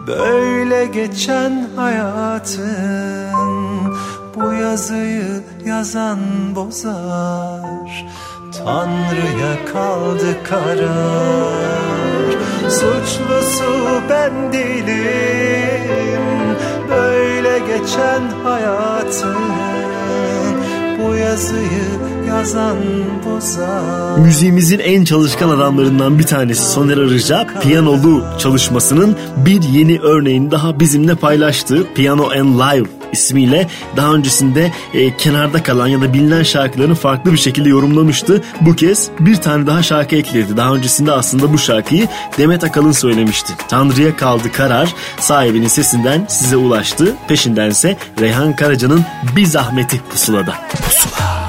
Böyle 0.07 0.85
geçen 0.85 1.67
hayatın 1.75 3.33
Bu 4.35 4.53
yazıyı 4.53 5.43
yazan 5.65 6.19
bozar. 6.55 8.05
Tanrı'ya 8.57 9.65
kaldı 9.73 10.43
karar. 10.49 11.69
Suçlusu 12.69 14.01
ben 14.09 14.53
değilim. 14.53 16.23
Böyle 16.89 17.59
geçen 17.59 18.21
hayatın 18.43 19.35
Bu 20.99 21.15
yazıyı 21.15 22.18
Müziğimizin 24.17 24.79
en 24.79 25.03
çalışkan 25.03 25.49
adamlarından 25.49 26.19
bir 26.19 26.23
tanesi 26.23 26.71
Soner 26.71 26.97
Arıca 26.97 27.47
piyanolu 27.61 28.23
çalışmasının 28.39 29.15
bir 29.37 29.63
yeni 29.63 29.99
örneğini 29.99 30.51
daha 30.51 30.79
bizimle 30.79 31.15
paylaştı. 31.15 31.87
Piano 31.95 32.29
and 32.29 32.59
Live 32.59 32.87
ismiyle 33.11 33.67
daha 33.97 34.13
öncesinde 34.13 34.71
e, 34.93 35.17
kenarda 35.17 35.63
kalan 35.63 35.87
ya 35.87 36.01
da 36.01 36.13
bilinen 36.13 36.43
şarkılarını 36.43 36.95
farklı 36.95 37.31
bir 37.31 37.37
şekilde 37.37 37.69
yorumlamıştı. 37.69 38.41
Bu 38.61 38.75
kez 38.75 39.09
bir 39.19 39.35
tane 39.35 39.67
daha 39.67 39.83
şarkı 39.83 40.15
ekledi. 40.15 40.57
Daha 40.57 40.73
öncesinde 40.73 41.11
aslında 41.11 41.53
bu 41.53 41.57
şarkıyı 41.57 42.07
Demet 42.37 42.63
Akalın 42.63 42.91
söylemişti. 42.91 43.53
Tanrı'ya 43.67 44.17
kaldı 44.17 44.51
karar 44.51 44.95
sahibinin 45.19 45.67
sesinden 45.67 46.25
size 46.27 46.57
ulaştı. 46.57 47.15
Peşindense 47.27 47.97
Reyhan 48.19 48.55
Karaca'nın 48.55 49.05
bir 49.35 49.45
zahmeti 49.45 50.01
pusulada. 50.11 50.55
Pusula. 50.85 51.48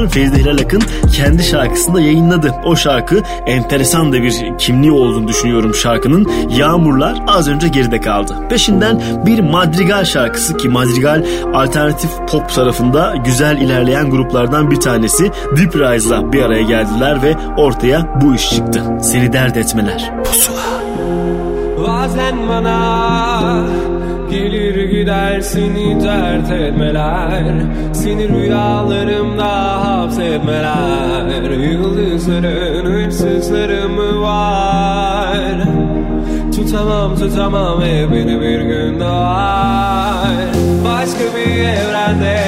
eden 0.00 0.08
Feride 0.08 0.36
Hilal 0.36 0.58
Akın 0.58 0.82
kendi 1.12 1.42
şarkısında 1.42 2.00
yayınladı. 2.00 2.54
O 2.64 2.76
şarkı 2.76 3.22
enteresan 3.46 4.12
da 4.12 4.22
bir 4.22 4.58
kimliği 4.58 4.92
olduğunu 4.92 5.28
düşünüyorum 5.28 5.74
şarkının. 5.74 6.30
Yağmurlar 6.50 7.22
az 7.26 7.48
önce 7.48 7.68
geride 7.68 8.00
kaldı. 8.00 8.36
Peşinden 8.50 9.02
bir 9.26 9.40
Madrigal 9.40 10.04
şarkısı 10.04 10.56
ki 10.56 10.68
Madrigal 10.68 11.24
alternatif 11.54 12.10
pop 12.30 12.48
tarafında 12.54 13.14
güzel 13.24 13.58
ilerleyen 13.60 14.10
gruplardan 14.10 14.70
bir 14.70 14.80
tanesi 14.80 15.30
Deep 15.56 15.76
Rise'la 15.76 16.32
bir 16.32 16.42
araya 16.42 16.62
geldiler 16.62 17.22
ve 17.22 17.34
ortaya 17.56 18.20
bu 18.20 18.34
iş 18.34 18.50
çıktı. 18.50 18.82
Seni 19.02 19.32
dert 19.32 19.56
etmeler. 19.56 20.12
Pusula. 20.24 20.80
Bazen 21.86 22.48
bana 22.48 23.79
gider 25.00 25.40
seni 25.40 26.00
dert 26.04 26.50
etmeler. 26.50 27.42
Seni 27.92 28.28
rüyalarımda 28.28 29.52
hapsetmeler. 29.86 31.50
Yıldızların 31.50 32.84
hırsızları 32.84 34.20
var? 34.22 35.58
Tutamam 36.56 37.16
tutamam 37.16 37.80
ve 37.82 38.12
bir 38.12 38.60
gün 38.60 39.00
doğar. 39.00 40.48
Başka 40.84 41.24
bir 41.36 41.60
evrende 41.60 42.38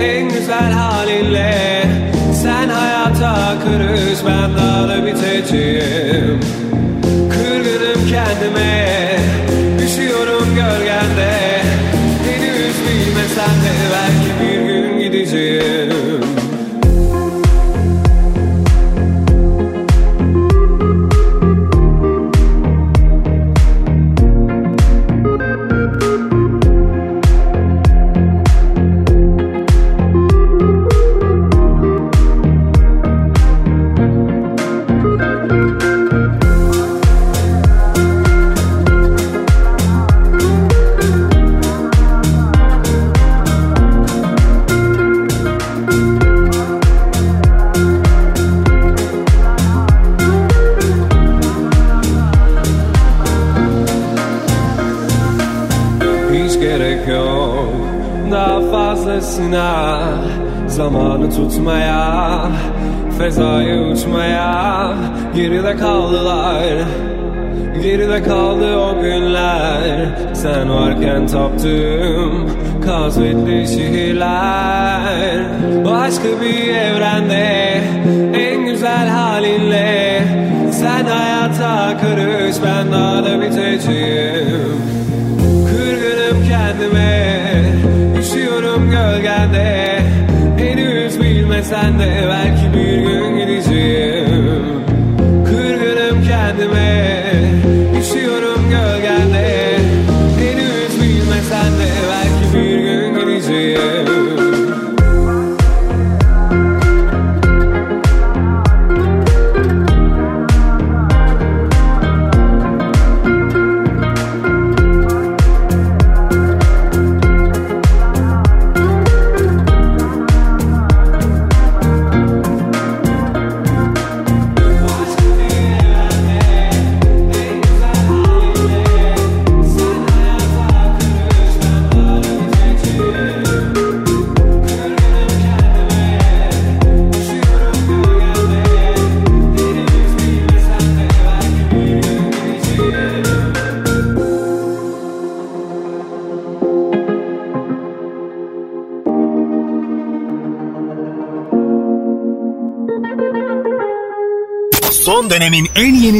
en 0.00 0.28
güzel 0.28 0.72
halinle. 0.72 1.84
Sen 2.32 2.68
hayata 2.68 3.54
karış 3.64 4.18
ben 4.26 4.56
daha 4.56 4.88
da 4.88 5.06
biteceğim. 5.06 6.40
Kırgınım 7.30 8.08
kendime. 8.08 9.09
belki 13.92 14.30
bir 14.42 14.66
gün 14.66 14.98
gideceğiz 14.98 15.89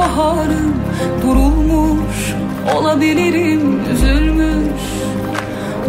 baharım 0.00 0.74
durulmuş 1.22 2.34
Olabilirim 2.76 3.80
üzülmüş 3.92 4.80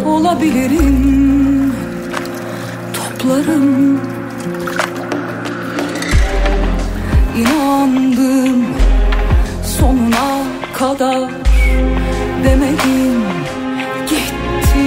Olabilirim 0.06 1.72
toplarım. 2.94 4.00
İnandım 7.36 8.66
sonuna 9.78 10.42
kadar 10.74 11.30
demedim 12.44 13.22
gitti 14.08 14.84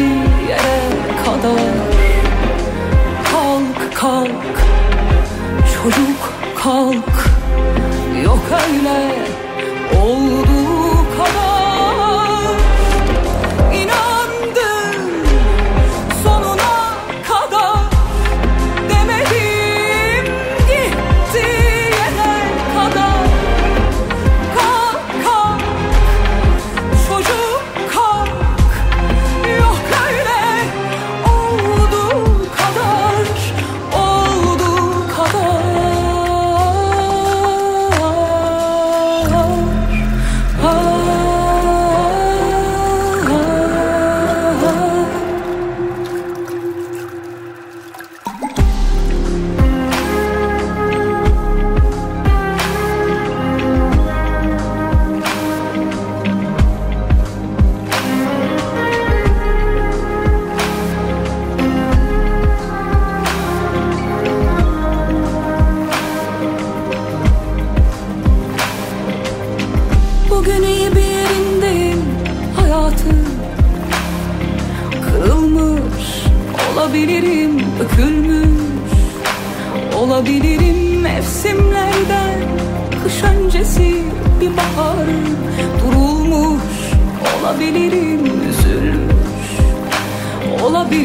yere 0.50 0.82
kadar. 1.26 1.76
Kalk 3.32 3.96
kalk 3.96 4.32
çocuk 5.74 6.34
kalk. 6.64 7.35
Yok 8.26 8.40
öyle. 8.52 9.16
Oldu 10.02 10.55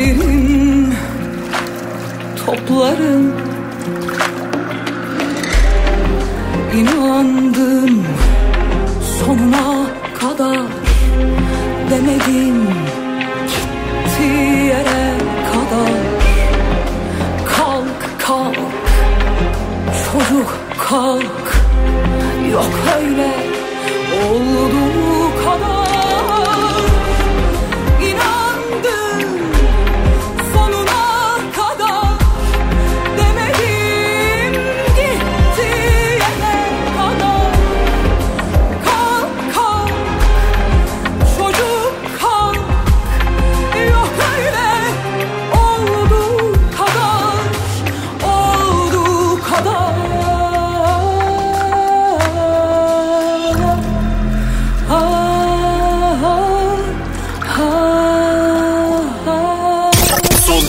olabilirim 0.01 0.95
Toplarım 2.47 3.30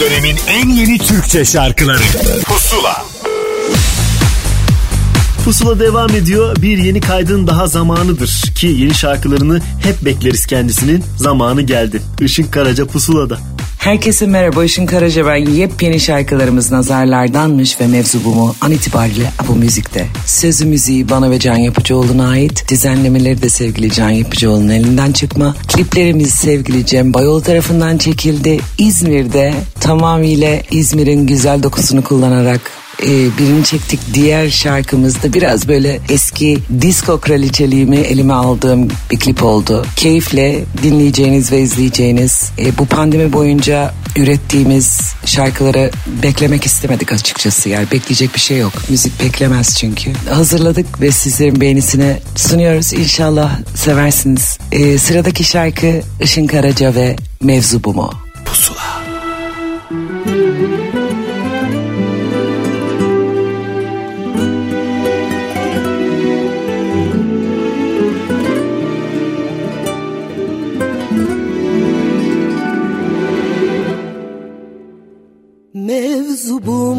dönemin 0.01 0.37
en 0.47 0.69
yeni 0.69 0.97
Türkçe 0.97 1.45
şarkıları 1.45 2.03
Pusula 2.45 3.05
Pusula 5.45 5.79
devam 5.79 6.09
ediyor. 6.09 6.55
Bir 6.61 6.77
yeni 6.77 7.01
kaydın 7.01 7.47
daha 7.47 7.67
zamanıdır 7.67 8.51
ki 8.55 8.67
yeni 8.67 8.93
şarkılarını 8.93 9.61
hep 9.83 10.05
bekleriz 10.05 10.45
kendisinin. 10.45 11.03
Zamanı 11.17 11.61
geldi. 11.61 12.01
Işın 12.21 12.43
Karaca 12.43 12.85
Pusula'da. 12.85 13.39
Herkese 13.81 14.25
merhaba 14.25 14.63
Işın 14.63 14.85
Karaca 14.85 15.25
ben. 15.25 15.45
Yepyeni 15.45 15.99
şarkılarımız 15.99 16.71
nazarlardanmış 16.71 17.81
ve 17.81 17.87
mevzu 17.87 18.23
bu 18.25 18.35
mu 18.35 18.55
an 18.61 18.71
itibariyle 18.71 19.31
bu 19.47 19.55
müzikte. 19.55 20.07
Sözü 20.25 20.65
müziği 20.65 21.09
bana 21.09 21.31
ve 21.31 21.39
Can 21.39 21.55
Yapıcıoğlu'na 21.55 22.29
ait. 22.29 22.69
Düzenlemeleri 22.69 23.41
de 23.41 23.49
sevgili 23.49 23.91
Can 23.91 24.09
Yapıcıoğlu'nun 24.09 24.69
elinden 24.69 25.11
çıkma. 25.11 25.55
Kliplerimiz 25.67 26.33
sevgili 26.33 26.85
Cem 26.85 27.13
Bayol 27.13 27.41
tarafından 27.41 27.97
çekildi. 27.97 28.59
İzmir'de 28.77 29.53
tamamıyla 29.79 30.59
İzmir'in 30.71 31.27
güzel 31.27 31.63
dokusunu 31.63 32.03
kullanarak 32.03 32.80
e, 33.01 33.37
birini 33.37 33.63
çektik. 33.63 33.99
Diğer 34.13 34.49
şarkımızda 34.49 35.33
biraz 35.33 35.67
böyle 35.67 35.99
eski 36.09 36.57
disco 36.81 37.19
kraliçeliğimi 37.19 37.97
elime 37.97 38.33
aldığım 38.33 38.89
bir 39.11 39.19
klip 39.19 39.43
oldu. 39.43 39.85
Keyifle 39.95 40.63
dinleyeceğiniz 40.83 41.51
ve 41.51 41.61
izleyeceğiniz 41.61 42.51
e, 42.59 42.77
bu 42.77 42.85
pandemi 42.85 43.33
boyunca 43.33 43.93
ürettiğimiz 44.15 45.01
şarkıları 45.25 45.91
beklemek 46.23 46.65
istemedik 46.65 47.11
açıkçası. 47.13 47.69
Yani 47.69 47.87
bekleyecek 47.91 48.35
bir 48.35 48.39
şey 48.39 48.57
yok. 48.57 48.73
Müzik 48.89 49.23
beklemez 49.23 49.77
çünkü. 49.77 50.11
Hazırladık 50.29 51.01
ve 51.01 51.11
sizlerin 51.11 51.61
beğenisine 51.61 52.19
sunuyoruz. 52.35 52.93
İnşallah 52.93 53.59
seversiniz. 53.75 54.57
E, 54.71 54.97
sıradaki 54.97 55.43
şarkı 55.43 56.01
Işın 56.21 56.47
Karaca 56.47 56.95
ve 56.95 57.15
Mevzu 57.41 57.83
Bu 57.83 57.93
Mu? 57.93 58.11
Pusula 58.45 59.01
Mevzu 59.91 60.80
bu 76.49 76.95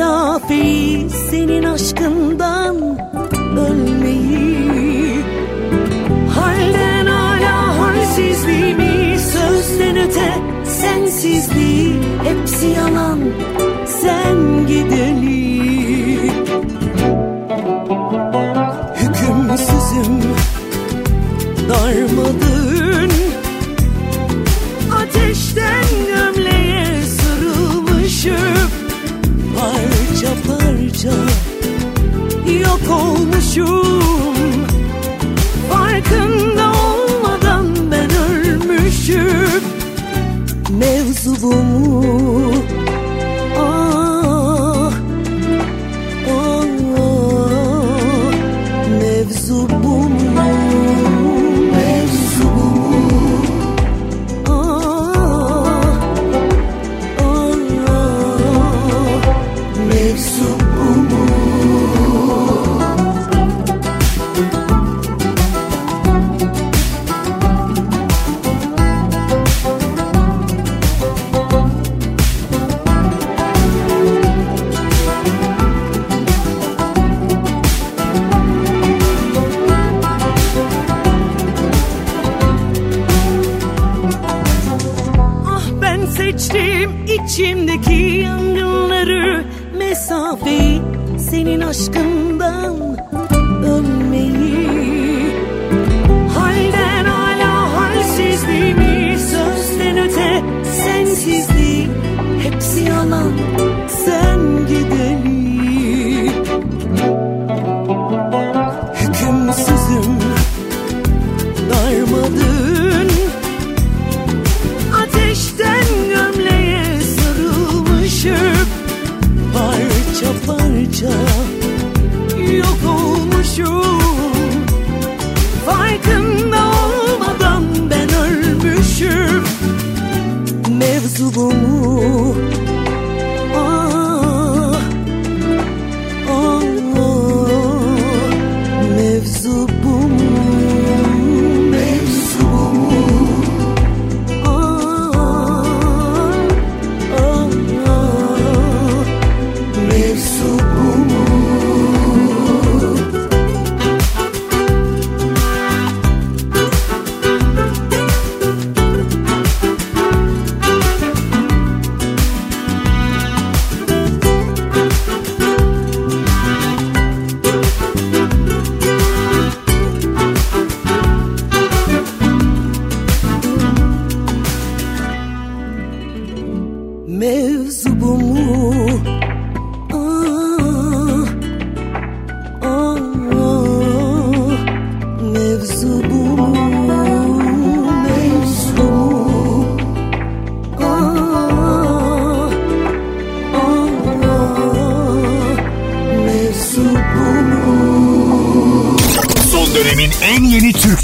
Mesafeyi 0.00 1.10
senin 1.10 1.62
aşkından 1.62 2.76
ölmeyi. 3.58 5.24
Halden 6.34 7.06
hala 7.06 7.78
halsizliğimi 7.78 9.18
sözden 9.18 9.96
öte 9.96 10.32
sensizliği. 10.64 11.94
Hepsi 12.24 12.66
yalan 12.66 13.18
sen 13.86 14.66
gideli. 14.66 15.60
Hükümsüzüm 18.96 20.22
darmadın 21.68 21.99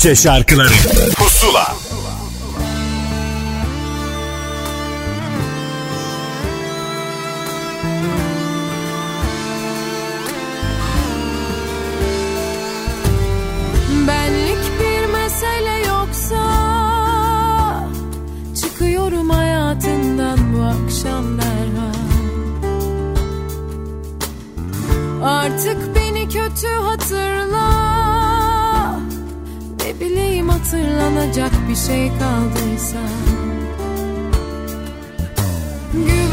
Türkçe 0.07 0.23
şarkıları. 0.23 1.16
bir 31.77 31.81
şey 31.81 32.09
kaldıysa. 32.09 32.99
Gün 35.93 36.26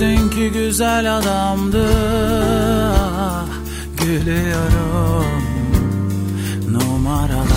Bilirsin 0.00 0.30
ki 0.30 0.50
güzel 0.52 1.18
adamdı. 1.18 1.88
Gülüyorum. 3.96 5.42
Numaralar 6.72 7.48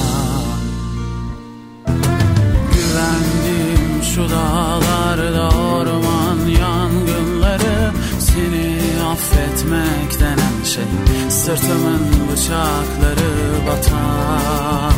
Güvendiğim 2.74 4.04
şu 4.16 4.30
dağlarda 4.30 5.50
orman 5.50 6.48
yangınları. 6.48 7.92
Seni 8.20 8.78
affetmek 9.12 10.20
denen 10.20 10.64
şey. 10.66 11.30
Sırtımın 11.30 12.02
bıçakları 12.32 13.68
batar. 13.68 14.94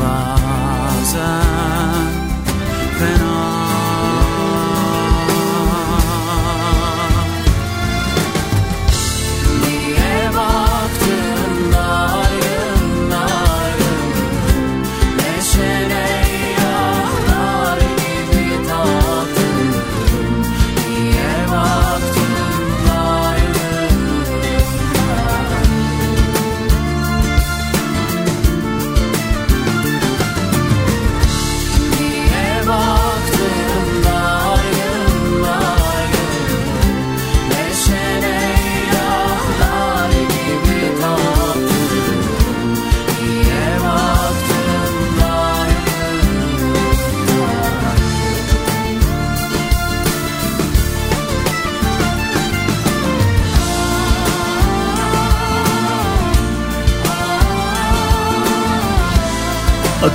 Bazen 0.00 1.42
fena 2.98 3.61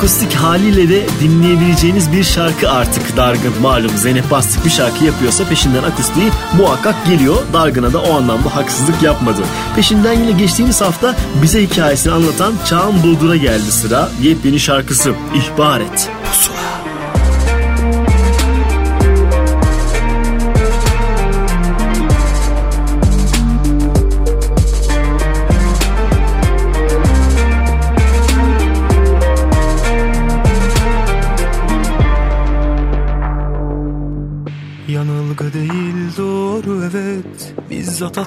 akustik 0.08 0.34
haliyle 0.34 0.90
de 0.90 1.06
dinleyebileceğiniz 1.22 2.12
bir 2.12 2.24
şarkı 2.24 2.72
artık 2.72 3.18
Dargın. 3.18 3.62
Malum 3.62 3.98
Zeynep 3.98 4.32
Bastık 4.32 4.66
bir 4.66 4.70
şarkı 4.70 5.06
yapıyorsa 5.06 5.44
peşinden 5.46 5.84
akustiği 5.84 6.32
muhakkak 6.58 7.06
geliyor. 7.06 7.38
Dargın'a 7.54 7.94
da 7.94 8.02
o 8.02 8.14
anlamda 8.14 8.56
haksızlık 8.56 9.04
yapmadı. 9.04 9.42
Peşinden 9.76 10.14
yine 10.14 10.32
geçtiğimiz 10.32 10.82
hafta 10.82 11.16
bize 11.42 11.64
hikayesini 11.64 12.14
anlatan 12.14 12.54
Çağan 12.66 13.04
Buldur'a 13.04 13.36
geldi 13.36 13.72
sıra. 13.72 14.10
Yepyeni 14.22 14.60
şarkısı 14.60 15.14
İhbar 15.36 15.80
Et. 15.82 16.10
Pusula. 16.26 16.77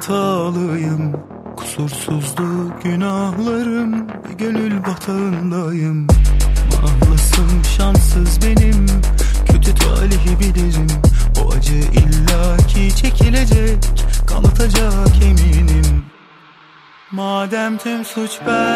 hatalıyım. 0.00 1.12
Kusursuzdu 1.56 2.72
günahlarım 2.84 4.08
Bir 4.08 4.38
gönül 4.38 4.84
batağındayım. 4.84 6.06
Mahlasım 6.82 7.64
şanssız 7.76 8.38
benim 8.42 8.86
Kötü 9.46 9.74
talihi 9.74 10.40
bilirim. 10.40 10.88
O 11.44 11.52
acı 11.52 11.74
illaki 11.74 12.96
çekilecek 12.96 13.78
Kanatacak 14.26 15.22
eminim. 15.22 16.04
Madem 17.10 17.78
tüm 17.78 18.04
suç 18.04 18.30
ben 18.46 18.69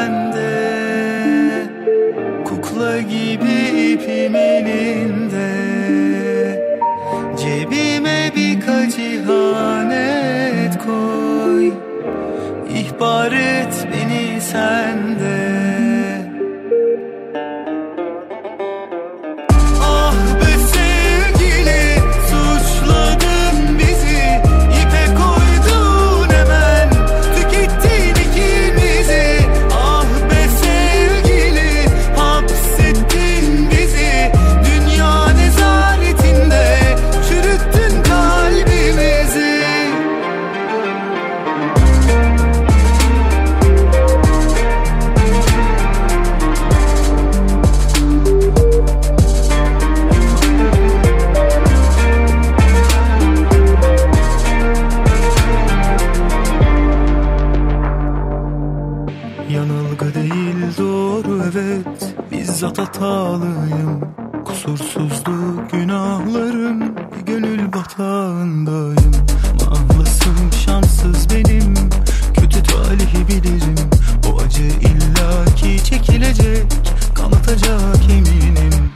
silecek 76.24 76.66
Kanıtacak 77.14 78.08
yeminim 78.08 78.92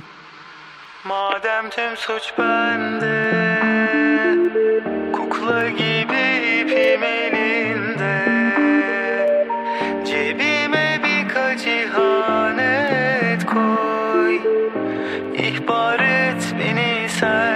Madem 1.05 1.71
tüm 1.71 1.97
suç 1.97 2.33
bende 2.39 3.29
Kukla 5.13 5.69
gibi 5.69 6.59
ipim 6.61 7.03
elinde. 7.03 8.25
Cebime 10.07 11.01
birkaç 11.05 11.67
ihanet 11.67 13.47
koy 13.47 14.41
İhbar 15.35 16.01
et 16.01 16.55
beni 16.59 17.09
sen. 17.21 17.48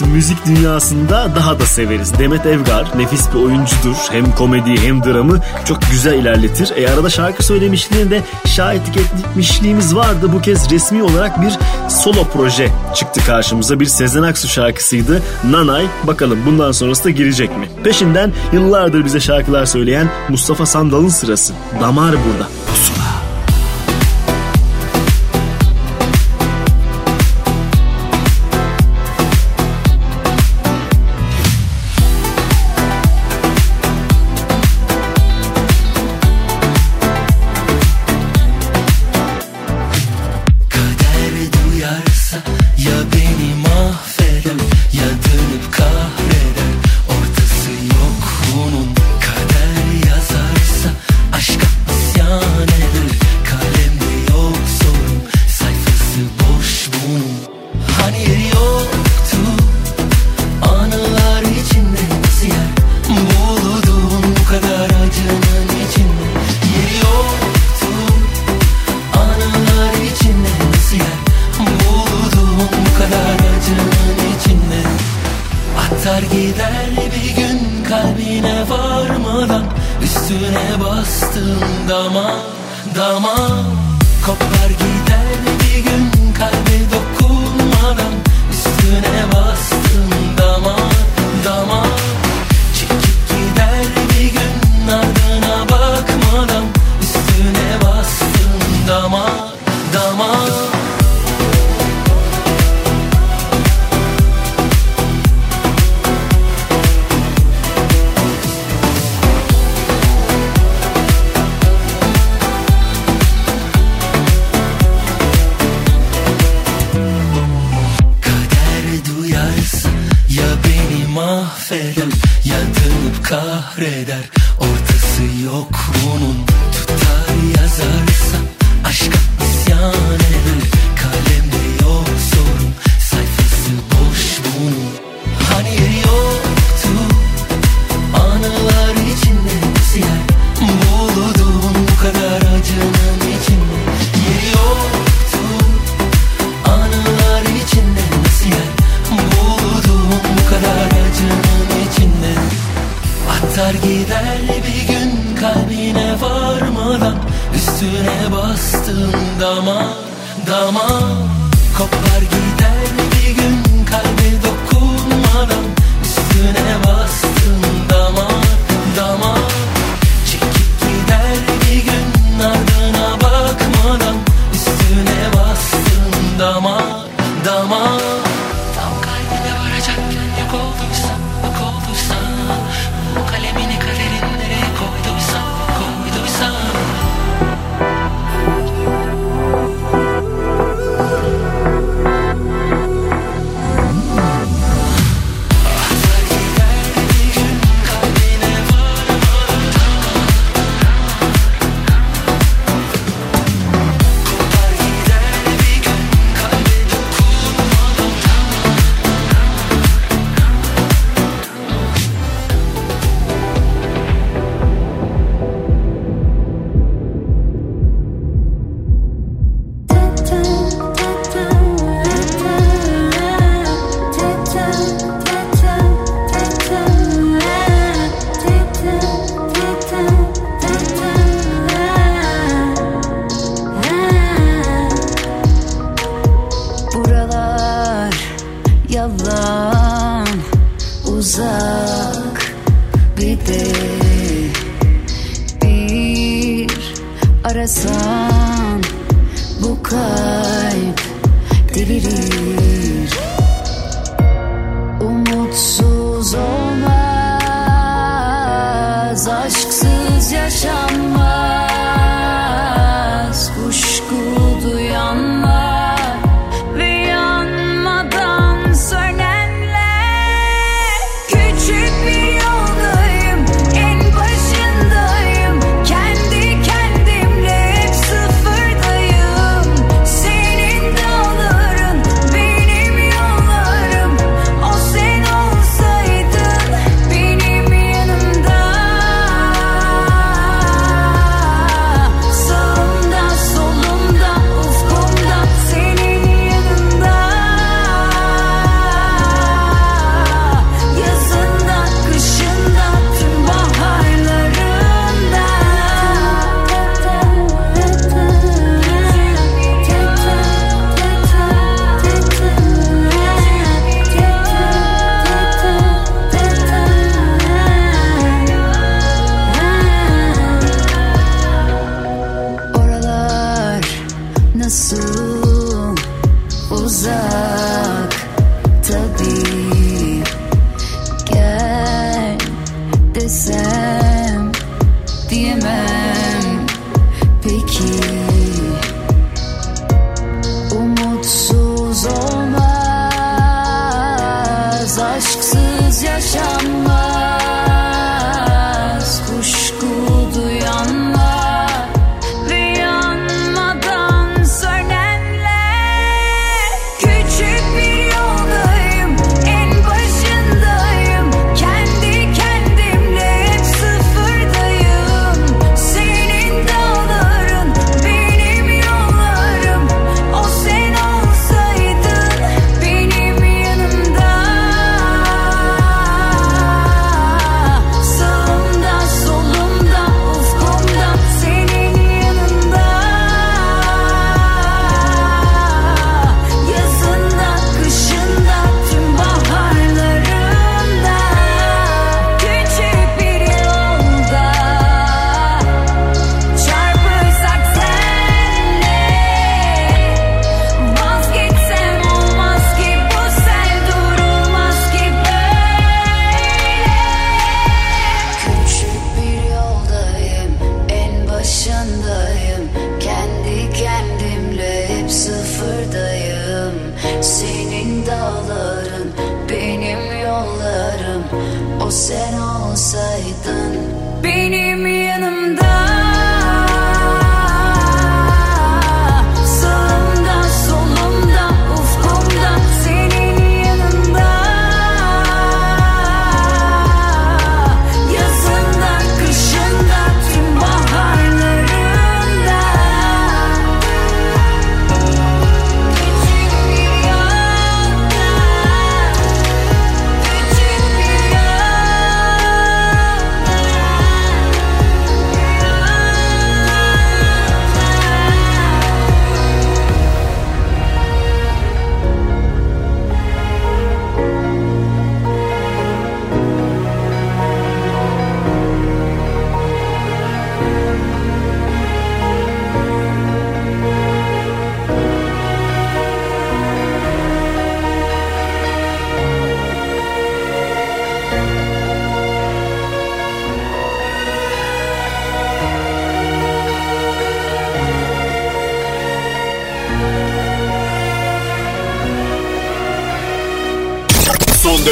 biz 0.00 0.08
müzik 0.08 0.46
dünyasında 0.46 1.28
daha 1.36 1.60
da 1.60 1.66
severiz. 1.66 2.18
Demet 2.18 2.46
Evgar 2.46 2.98
nefis 2.98 3.28
bir 3.34 3.38
oyuncudur. 3.38 3.96
Hem 4.10 4.34
komedi 4.34 4.82
hem 4.82 5.04
dramı 5.04 5.40
çok 5.64 5.78
güzel 5.90 6.14
ilerletir. 6.14 6.72
E 6.76 6.90
arada 6.90 7.10
şarkı 7.10 7.42
söylemişliğinde 7.42 8.22
şahitlik 8.46 8.96
etmişliğimiz 8.96 9.96
vardı. 9.96 10.30
Bu 10.32 10.40
kez 10.40 10.70
resmi 10.70 11.02
olarak 11.02 11.42
bir 11.42 11.58
solo 11.88 12.24
proje 12.32 12.68
çıktı 12.94 13.20
karşımıza. 13.26 13.80
Bir 13.80 13.86
Sezen 13.86 14.22
Aksu 14.22 14.48
şarkısıydı. 14.48 15.22
Nanay 15.50 15.86
bakalım 16.04 16.38
bundan 16.46 16.72
sonrası 16.72 17.04
da 17.04 17.10
girecek 17.10 17.56
mi? 17.58 17.68
Peşinden 17.84 18.32
yıllardır 18.52 19.04
bize 19.04 19.20
şarkılar 19.20 19.66
söyleyen 19.66 20.10
Mustafa 20.28 20.66
Sandal'ın 20.66 21.08
sırası. 21.08 21.52
Damar 21.80 22.10
burada. 22.10 22.63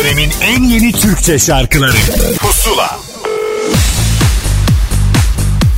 Dönemin 0.02 0.30
en 0.42 0.62
yeni 0.62 0.92
Türkçe 0.92 1.38
şarkıları 1.38 1.96
Pusula 2.38 2.98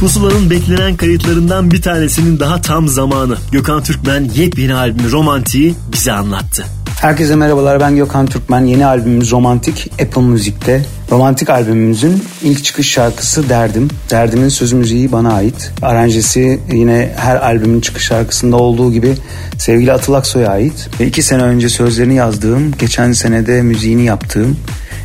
Pusula'nın 0.00 0.50
beklenen 0.50 0.96
kayıtlarından 0.96 1.70
bir 1.70 1.82
tanesinin 1.82 2.40
daha 2.40 2.60
tam 2.60 2.88
zamanı. 2.88 3.36
Gökhan 3.52 3.82
Türkmen 3.82 4.30
yepyeni 4.34 4.74
albümü 4.74 5.10
Romantik'i 5.10 5.74
bize 5.92 6.12
anlattı. 6.12 6.64
Herkese 7.00 7.36
merhabalar 7.36 7.80
ben 7.80 7.96
Gökhan 7.96 8.26
Türkmen. 8.26 8.64
Yeni 8.64 8.86
albümümüz 8.86 9.32
Romantik 9.32 9.90
Apple 10.02 10.22
Müzik'te. 10.22 10.86
Romantik 11.14 11.50
albümümüzün 11.50 12.22
ilk 12.42 12.64
çıkış 12.64 12.90
şarkısı 12.90 13.48
Derdim. 13.48 13.88
Derdim'in 14.10 14.48
sözü 14.48 14.76
müziği 14.76 15.12
bana 15.12 15.34
ait. 15.34 15.72
Aranjesi 15.82 16.60
yine 16.72 17.12
her 17.16 17.36
albümün 17.36 17.80
çıkış 17.80 18.04
şarkısında 18.04 18.56
olduğu 18.56 18.92
gibi 18.92 19.14
sevgili 19.58 19.92
Atıl 19.92 20.14
Aksoy'a 20.14 20.50
ait. 20.50 20.88
Ve 21.00 21.06
iki 21.06 21.22
sene 21.22 21.42
önce 21.42 21.68
sözlerini 21.68 22.14
yazdığım, 22.14 22.72
geçen 22.78 23.12
senede 23.12 23.62
müziğini 23.62 24.04
yaptığım, 24.04 24.56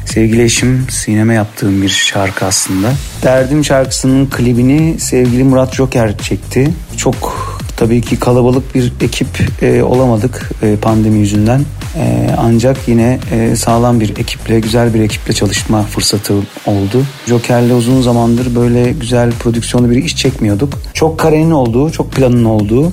sevgili 0.05 0.43
eşim 0.43 0.87
Sinem'e 0.89 1.33
yaptığım 1.33 1.81
bir 1.81 1.89
şarkı 1.89 2.45
aslında. 2.45 2.91
Derdim 3.23 3.65
şarkısının 3.65 4.25
klibini 4.29 4.99
sevgili 4.99 5.43
Murat 5.43 5.75
Joker 5.75 6.17
çekti. 6.17 6.69
Çok 6.97 7.49
Tabii 7.79 8.01
ki 8.01 8.19
kalabalık 8.19 8.75
bir 8.75 8.93
ekip 9.01 9.27
e, 9.61 9.83
olamadık 9.83 10.49
e, 10.63 10.75
pandemi 10.75 11.19
yüzünden. 11.19 11.61
Ancak 12.41 12.87
yine 12.87 13.19
e, 13.31 13.55
sağlam 13.55 13.99
bir 13.99 14.09
ekiple, 14.09 14.59
güzel 14.59 14.93
bir 14.93 15.01
ekiple 15.01 15.33
çalışma 15.33 15.83
fırsatı 15.83 16.33
oldu. 16.65 17.05
Joker'le 17.27 17.71
uzun 17.71 18.01
zamandır 18.01 18.55
böyle 18.55 18.91
güzel 18.91 19.31
prodüksiyonlu 19.31 19.89
bir 19.89 20.03
iş 20.03 20.15
çekmiyorduk. 20.15 20.73
Çok 20.93 21.19
karenin 21.19 21.51
olduğu, 21.51 21.91
çok 21.91 22.11
planın 22.11 22.45
olduğu 22.45 22.91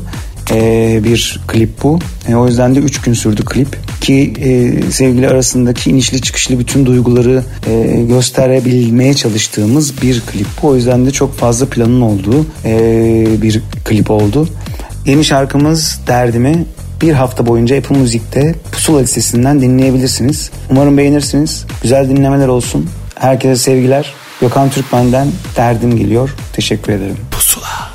e, 0.51 1.01
bir 1.05 1.41
klip 1.49 1.83
bu. 1.83 1.99
E, 2.29 2.35
o 2.35 2.47
yüzden 2.47 2.75
de 2.75 2.79
3 2.79 3.01
gün 3.01 3.13
sürdü 3.13 3.45
klip. 3.45 3.79
Ki 4.01 4.35
sevgili 4.91 5.29
arasındaki 5.29 5.91
inişli 5.91 6.21
çıkışlı 6.21 6.59
bütün 6.59 6.87
duyguları 6.87 7.43
gösterebilmeye 8.09 9.15
çalıştığımız 9.15 10.03
bir 10.03 10.21
klip 10.21 10.47
bu. 10.63 10.69
O 10.69 10.77
yüzden 10.77 11.07
de 11.07 11.11
çok 11.11 11.39
fazla 11.39 11.67
planın 11.67 12.01
olduğu 12.01 12.47
bir 13.43 13.63
klip 13.85 14.11
oldu. 14.11 14.49
Yeni 15.07 15.25
şarkımız 15.25 16.01
Derdimi 16.07 16.67
bir 17.03 17.13
hafta 17.13 17.47
boyunca 17.47 17.79
Apple 17.79 17.99
Müzik'te 17.99 18.55
Pusula 18.73 19.01
listesinden 19.01 19.61
dinleyebilirsiniz. 19.61 20.51
Umarım 20.71 20.99
beğenirsiniz. 20.99 21.67
Güzel 21.83 22.09
dinlemeler 22.09 22.49
olsun. 22.49 22.91
Herkese 23.15 23.57
sevgiler. 23.57 24.15
Gökhan 24.41 24.71
Türkmen'den 24.71 25.29
Derdim 25.57 25.97
geliyor. 25.97 26.35
Teşekkür 26.53 26.93
ederim. 26.93 27.17
Pusula. 27.31 27.91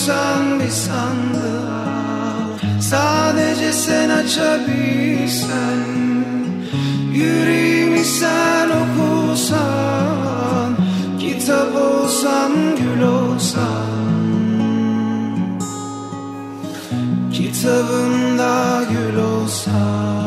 Koysan 0.00 0.60
bir 0.60 0.70
sandığa 0.70 1.90
Sadece 2.80 3.72
sen 3.72 4.10
açabilsen. 4.10 5.80
Yüreğimi 7.12 8.04
sen 8.04 8.68
okusan 8.68 9.56
Kitap 11.20 11.76
olsan 11.76 12.52
gül 12.78 13.02
olsan 13.02 13.90
Kitabımda 17.32 18.82
gül 18.90 19.16
olsan 19.16 20.19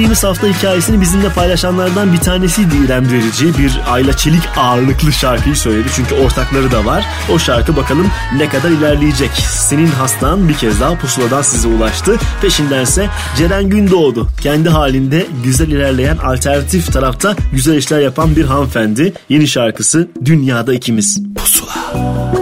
geçtiğimiz 0.00 0.24
hafta 0.24 0.46
hikayesini 0.46 1.00
bizimle 1.00 1.28
paylaşanlardan 1.28 2.12
bir 2.12 2.18
tanesiydi 2.18 2.74
İrem 2.84 3.10
Derici. 3.10 3.58
Bir 3.58 3.80
Ayla 3.90 4.12
Çelik 4.16 4.42
ağırlıklı 4.56 5.12
şarkıyı 5.12 5.56
söyledi 5.56 5.88
çünkü 5.96 6.14
ortakları 6.14 6.72
da 6.72 6.84
var. 6.84 7.06
O 7.32 7.38
şarkı 7.38 7.76
bakalım 7.76 8.06
ne 8.36 8.48
kadar 8.48 8.70
ilerleyecek. 8.70 9.30
Senin 9.48 9.86
hastan 9.86 10.48
bir 10.48 10.54
kez 10.54 10.80
daha 10.80 10.98
pusuladan 10.98 11.42
size 11.42 11.68
ulaştı. 11.68 12.16
Peşindense 12.42 13.08
Ceren 13.36 13.68
Gündoğdu. 13.68 14.28
Kendi 14.40 14.68
halinde 14.68 15.26
güzel 15.44 15.68
ilerleyen 15.68 16.16
alternatif 16.16 16.92
tarafta 16.92 17.36
güzel 17.52 17.76
işler 17.76 18.00
yapan 18.00 18.36
bir 18.36 18.44
hanımefendi. 18.44 19.12
Yeni 19.28 19.48
şarkısı 19.48 20.08
Dünyada 20.24 20.74
İkimiz. 20.74 21.22
Pusula. 21.36 21.74
Pusula. 21.92 22.39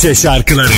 Türkçe 0.00 0.22
şarkıları 0.22 0.72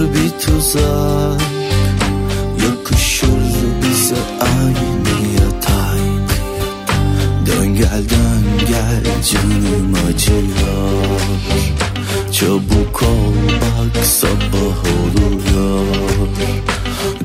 bir 0.00 0.30
tuzak 0.46 1.40
Yakışır 2.62 3.28
bize 3.82 4.16
aynı 4.40 5.32
yatay 5.34 6.00
Dön 7.46 7.74
gel 7.74 8.02
dön 8.10 8.66
gel 8.68 9.04
canım 9.30 9.94
acıyor 10.08 11.20
Çabuk 12.32 13.02
ol 13.02 13.34
bak 13.60 14.04
sabah 14.04 14.80
oluyor. 15.00 15.86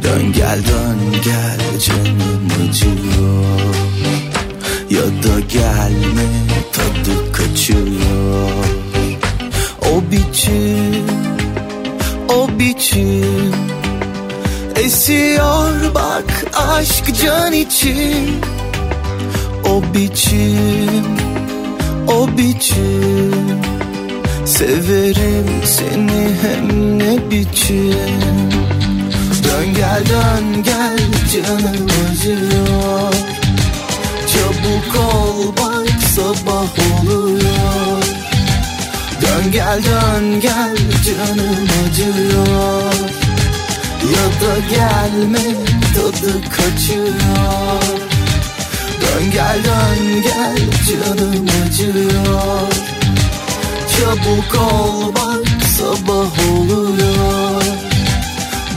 Dön 0.04 0.34
gel 0.34 0.60
dön 0.68 1.22
gel 1.24 1.80
canım 1.80 2.70
acıyor 2.70 3.76
Ya 4.90 5.24
da 5.24 5.40
gelme 5.40 6.28
tadı 6.74 7.32
kaçıyor. 7.32 8.50
O 9.82 10.12
biçim 10.12 10.95
o 12.76 12.78
biçim 12.78 13.54
Esiyor 14.76 15.94
bak 15.96 16.46
aşk 16.54 17.16
can 17.24 17.54
için. 17.54 18.42
O 19.66 19.94
biçim 19.94 21.06
o 22.08 22.38
biçim. 22.38 23.62
Severim 24.46 25.46
seni 25.66 26.30
hem 26.42 27.00
ne 27.00 27.32
biçim. 27.32 27.96
Dön 29.44 29.74
gel 29.76 30.04
dön 30.10 30.64
gel 30.64 30.98
canım 31.34 31.88
acıyor. 32.12 33.14
Çabuk 34.28 35.14
ol 35.14 35.54
bak 35.58 35.90
sabah 36.16 37.02
oluyor 37.02 37.45
gel 39.52 39.84
dön 39.84 40.40
gel 40.40 40.76
canım 41.06 41.68
acıyor. 41.88 42.94
Ya 44.14 44.26
da 44.42 44.60
gelme 44.70 45.56
tadı 45.96 46.42
kaçıyor. 46.50 47.82
Dön 49.02 49.32
gel 49.32 49.60
dön 49.64 50.22
gel 50.22 50.58
canım 50.88 51.46
acıyor. 51.66 52.72
Çabuk 53.92 54.72
ol 54.72 55.14
bak 55.16 55.48
sabah 55.78 56.52
oluyor. 56.52 57.62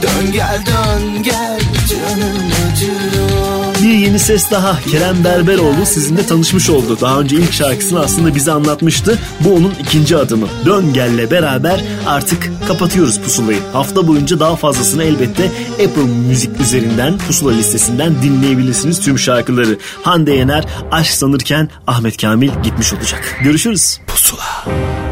Dön 0.01 0.31
gel 0.31 0.65
dön 0.65 1.23
gel 1.23 1.59
canım 1.89 2.51
acıyor 2.67 3.58
Bir 3.83 3.93
yeni 3.93 4.19
ses 4.19 4.51
daha 4.51 4.79
Kerem 4.79 5.23
Berberoğlu 5.23 5.85
sizinle 5.85 6.25
tanışmış 6.25 6.69
oldu. 6.69 6.97
Daha 7.01 7.19
önce 7.19 7.35
ilk 7.35 7.53
şarkısını 7.53 7.99
aslında 7.99 8.35
bize 8.35 8.51
anlatmıştı. 8.51 9.19
Bu 9.39 9.53
onun 9.53 9.73
ikinci 9.81 10.17
adımı. 10.17 10.47
Dön 10.65 10.93
Gel'le 10.93 11.31
beraber 11.31 11.83
artık 12.07 12.49
kapatıyoruz 12.67 13.19
pusulayı. 13.19 13.59
Hafta 13.73 14.07
boyunca 14.07 14.39
daha 14.39 14.55
fazlasını 14.55 15.03
elbette 15.03 15.51
Apple 15.71 16.03
Müzik 16.27 16.61
üzerinden 16.61 17.17
pusula 17.17 17.51
listesinden 17.51 18.21
dinleyebilirsiniz 18.21 18.99
tüm 18.99 19.19
şarkıları. 19.19 19.77
Hande 20.03 20.31
Yener 20.31 20.65
aşk 20.91 21.13
sanırken 21.13 21.69
Ahmet 21.87 22.21
Kamil 22.21 22.51
gitmiş 22.63 22.93
olacak. 22.93 23.39
Görüşürüz. 23.43 23.99
Pusula. 24.07 24.43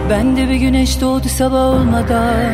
Ben 0.09 0.37
de 0.37 0.49
bir 0.49 0.55
güneş 0.55 1.01
doğdu 1.01 1.27
sabah 1.37 1.65
olmadan 1.65 2.53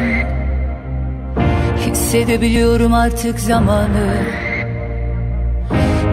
Hissedebiliyorum 1.87 2.93
artık 2.93 3.39
zamanı 3.39 4.13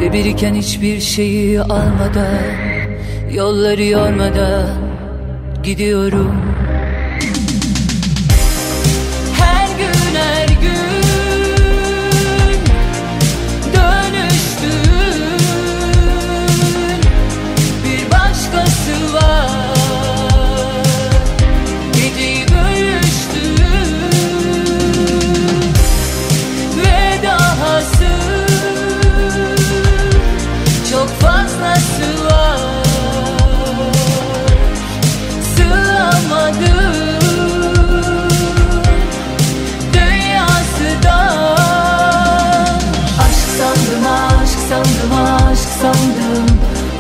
Ve 0.01 0.13
biriken 0.13 0.55
hiçbir 0.55 1.01
şeyi 1.01 1.61
almadan 1.61 2.71
Yolları 3.35 3.85
yormadan 3.85 4.69
gidiyorum 5.63 6.50
sandım. 45.83 46.47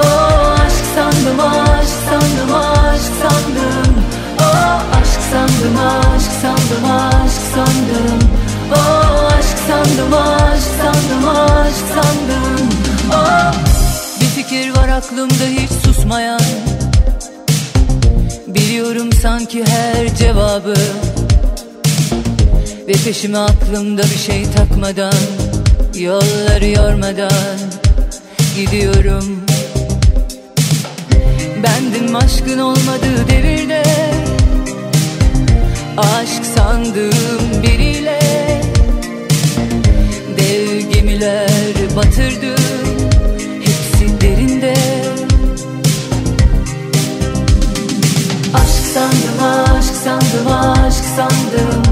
Oh 0.01 0.61
aşk 0.61 0.85
sandım 0.95 1.41
aşk 1.41 1.97
sandım 2.11 2.55
aşk 2.55 3.13
sandım. 3.23 3.95
Oh 4.41 4.99
aşk 5.01 5.21
sandım 5.33 5.77
aşk 5.79 6.33
sandım 6.43 6.85
aşk 6.91 7.43
sandım. 7.55 8.19
Oh 8.73 9.33
aşk 9.39 9.59
sandım 9.69 10.15
aşk 10.15 10.69
sandım 10.83 11.29
aşk 11.29 11.85
sandım. 11.95 12.69
Oh. 13.13 13.53
Bir 14.21 14.27
fikir 14.27 14.77
var 14.77 14.89
aklımda 14.89 15.45
hiç 15.45 15.71
susmayan. 15.85 16.41
Biliyorum 18.47 19.13
sanki 19.23 19.65
her 19.67 20.17
cevabı. 20.17 20.75
Ve 22.89 22.93
peşime 22.93 23.39
aklımda 23.39 24.03
bir 24.03 24.19
şey 24.19 24.45
takmadan 24.57 25.13
Yolları 25.99 26.67
yormadan. 26.67 27.59
Gidiyorum. 28.57 29.45
Bendim 31.63 32.17
aşkın 32.17 32.59
olmadığı 32.59 33.29
devirde 33.29 33.83
Aşk 35.97 36.45
sandığım 36.57 37.63
biriyle. 37.63 38.21
Dev 40.39 40.91
gemiler 40.95 41.51
batırdım 41.97 42.65
Hepsi 43.61 44.21
derinde. 44.21 44.75
Aşk 48.55 48.87
sandım, 48.95 49.45
aşk 49.77 49.95
sandım, 50.05 50.53
aşk 50.53 51.05
sandım. 51.17 51.83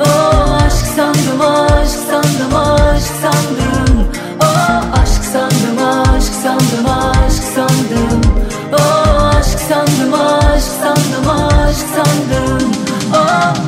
Oh 0.00 0.62
aşk 0.62 0.86
sandım, 0.96 1.40
aşk 1.40 1.98
sandım, 2.10 2.56
aşk 2.56 3.12
sandım. 3.22 4.08
Oh 4.42 5.00
aşk 5.02 5.24
sandım, 5.32 5.75
sandım, 6.42 6.86
aşk 6.86 7.42
sandım. 7.54 8.20
Oh 8.72 9.34
aşk 9.36 9.58
sandım, 9.68 10.14
aşk 10.14 10.72
sandım, 10.82 11.30
aşk 11.30 11.86
sandım. 11.96 12.72
Oh 13.14 13.65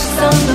sandım, 0.00 0.49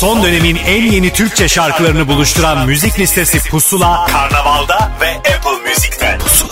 Son 0.00 0.22
dönemin 0.22 0.56
en 0.56 0.82
yeni 0.92 1.12
Türkçe 1.12 1.48
şarkılarını 1.48 2.08
buluşturan 2.08 2.66
müzik 2.66 2.98
listesi 2.98 3.50
Pusula, 3.50 4.06
Karnaval'da 4.06 4.90
ve 5.00 5.10
Apple 5.16 5.70
Müzik'te. 5.70 6.18
Pusula. 6.20 6.49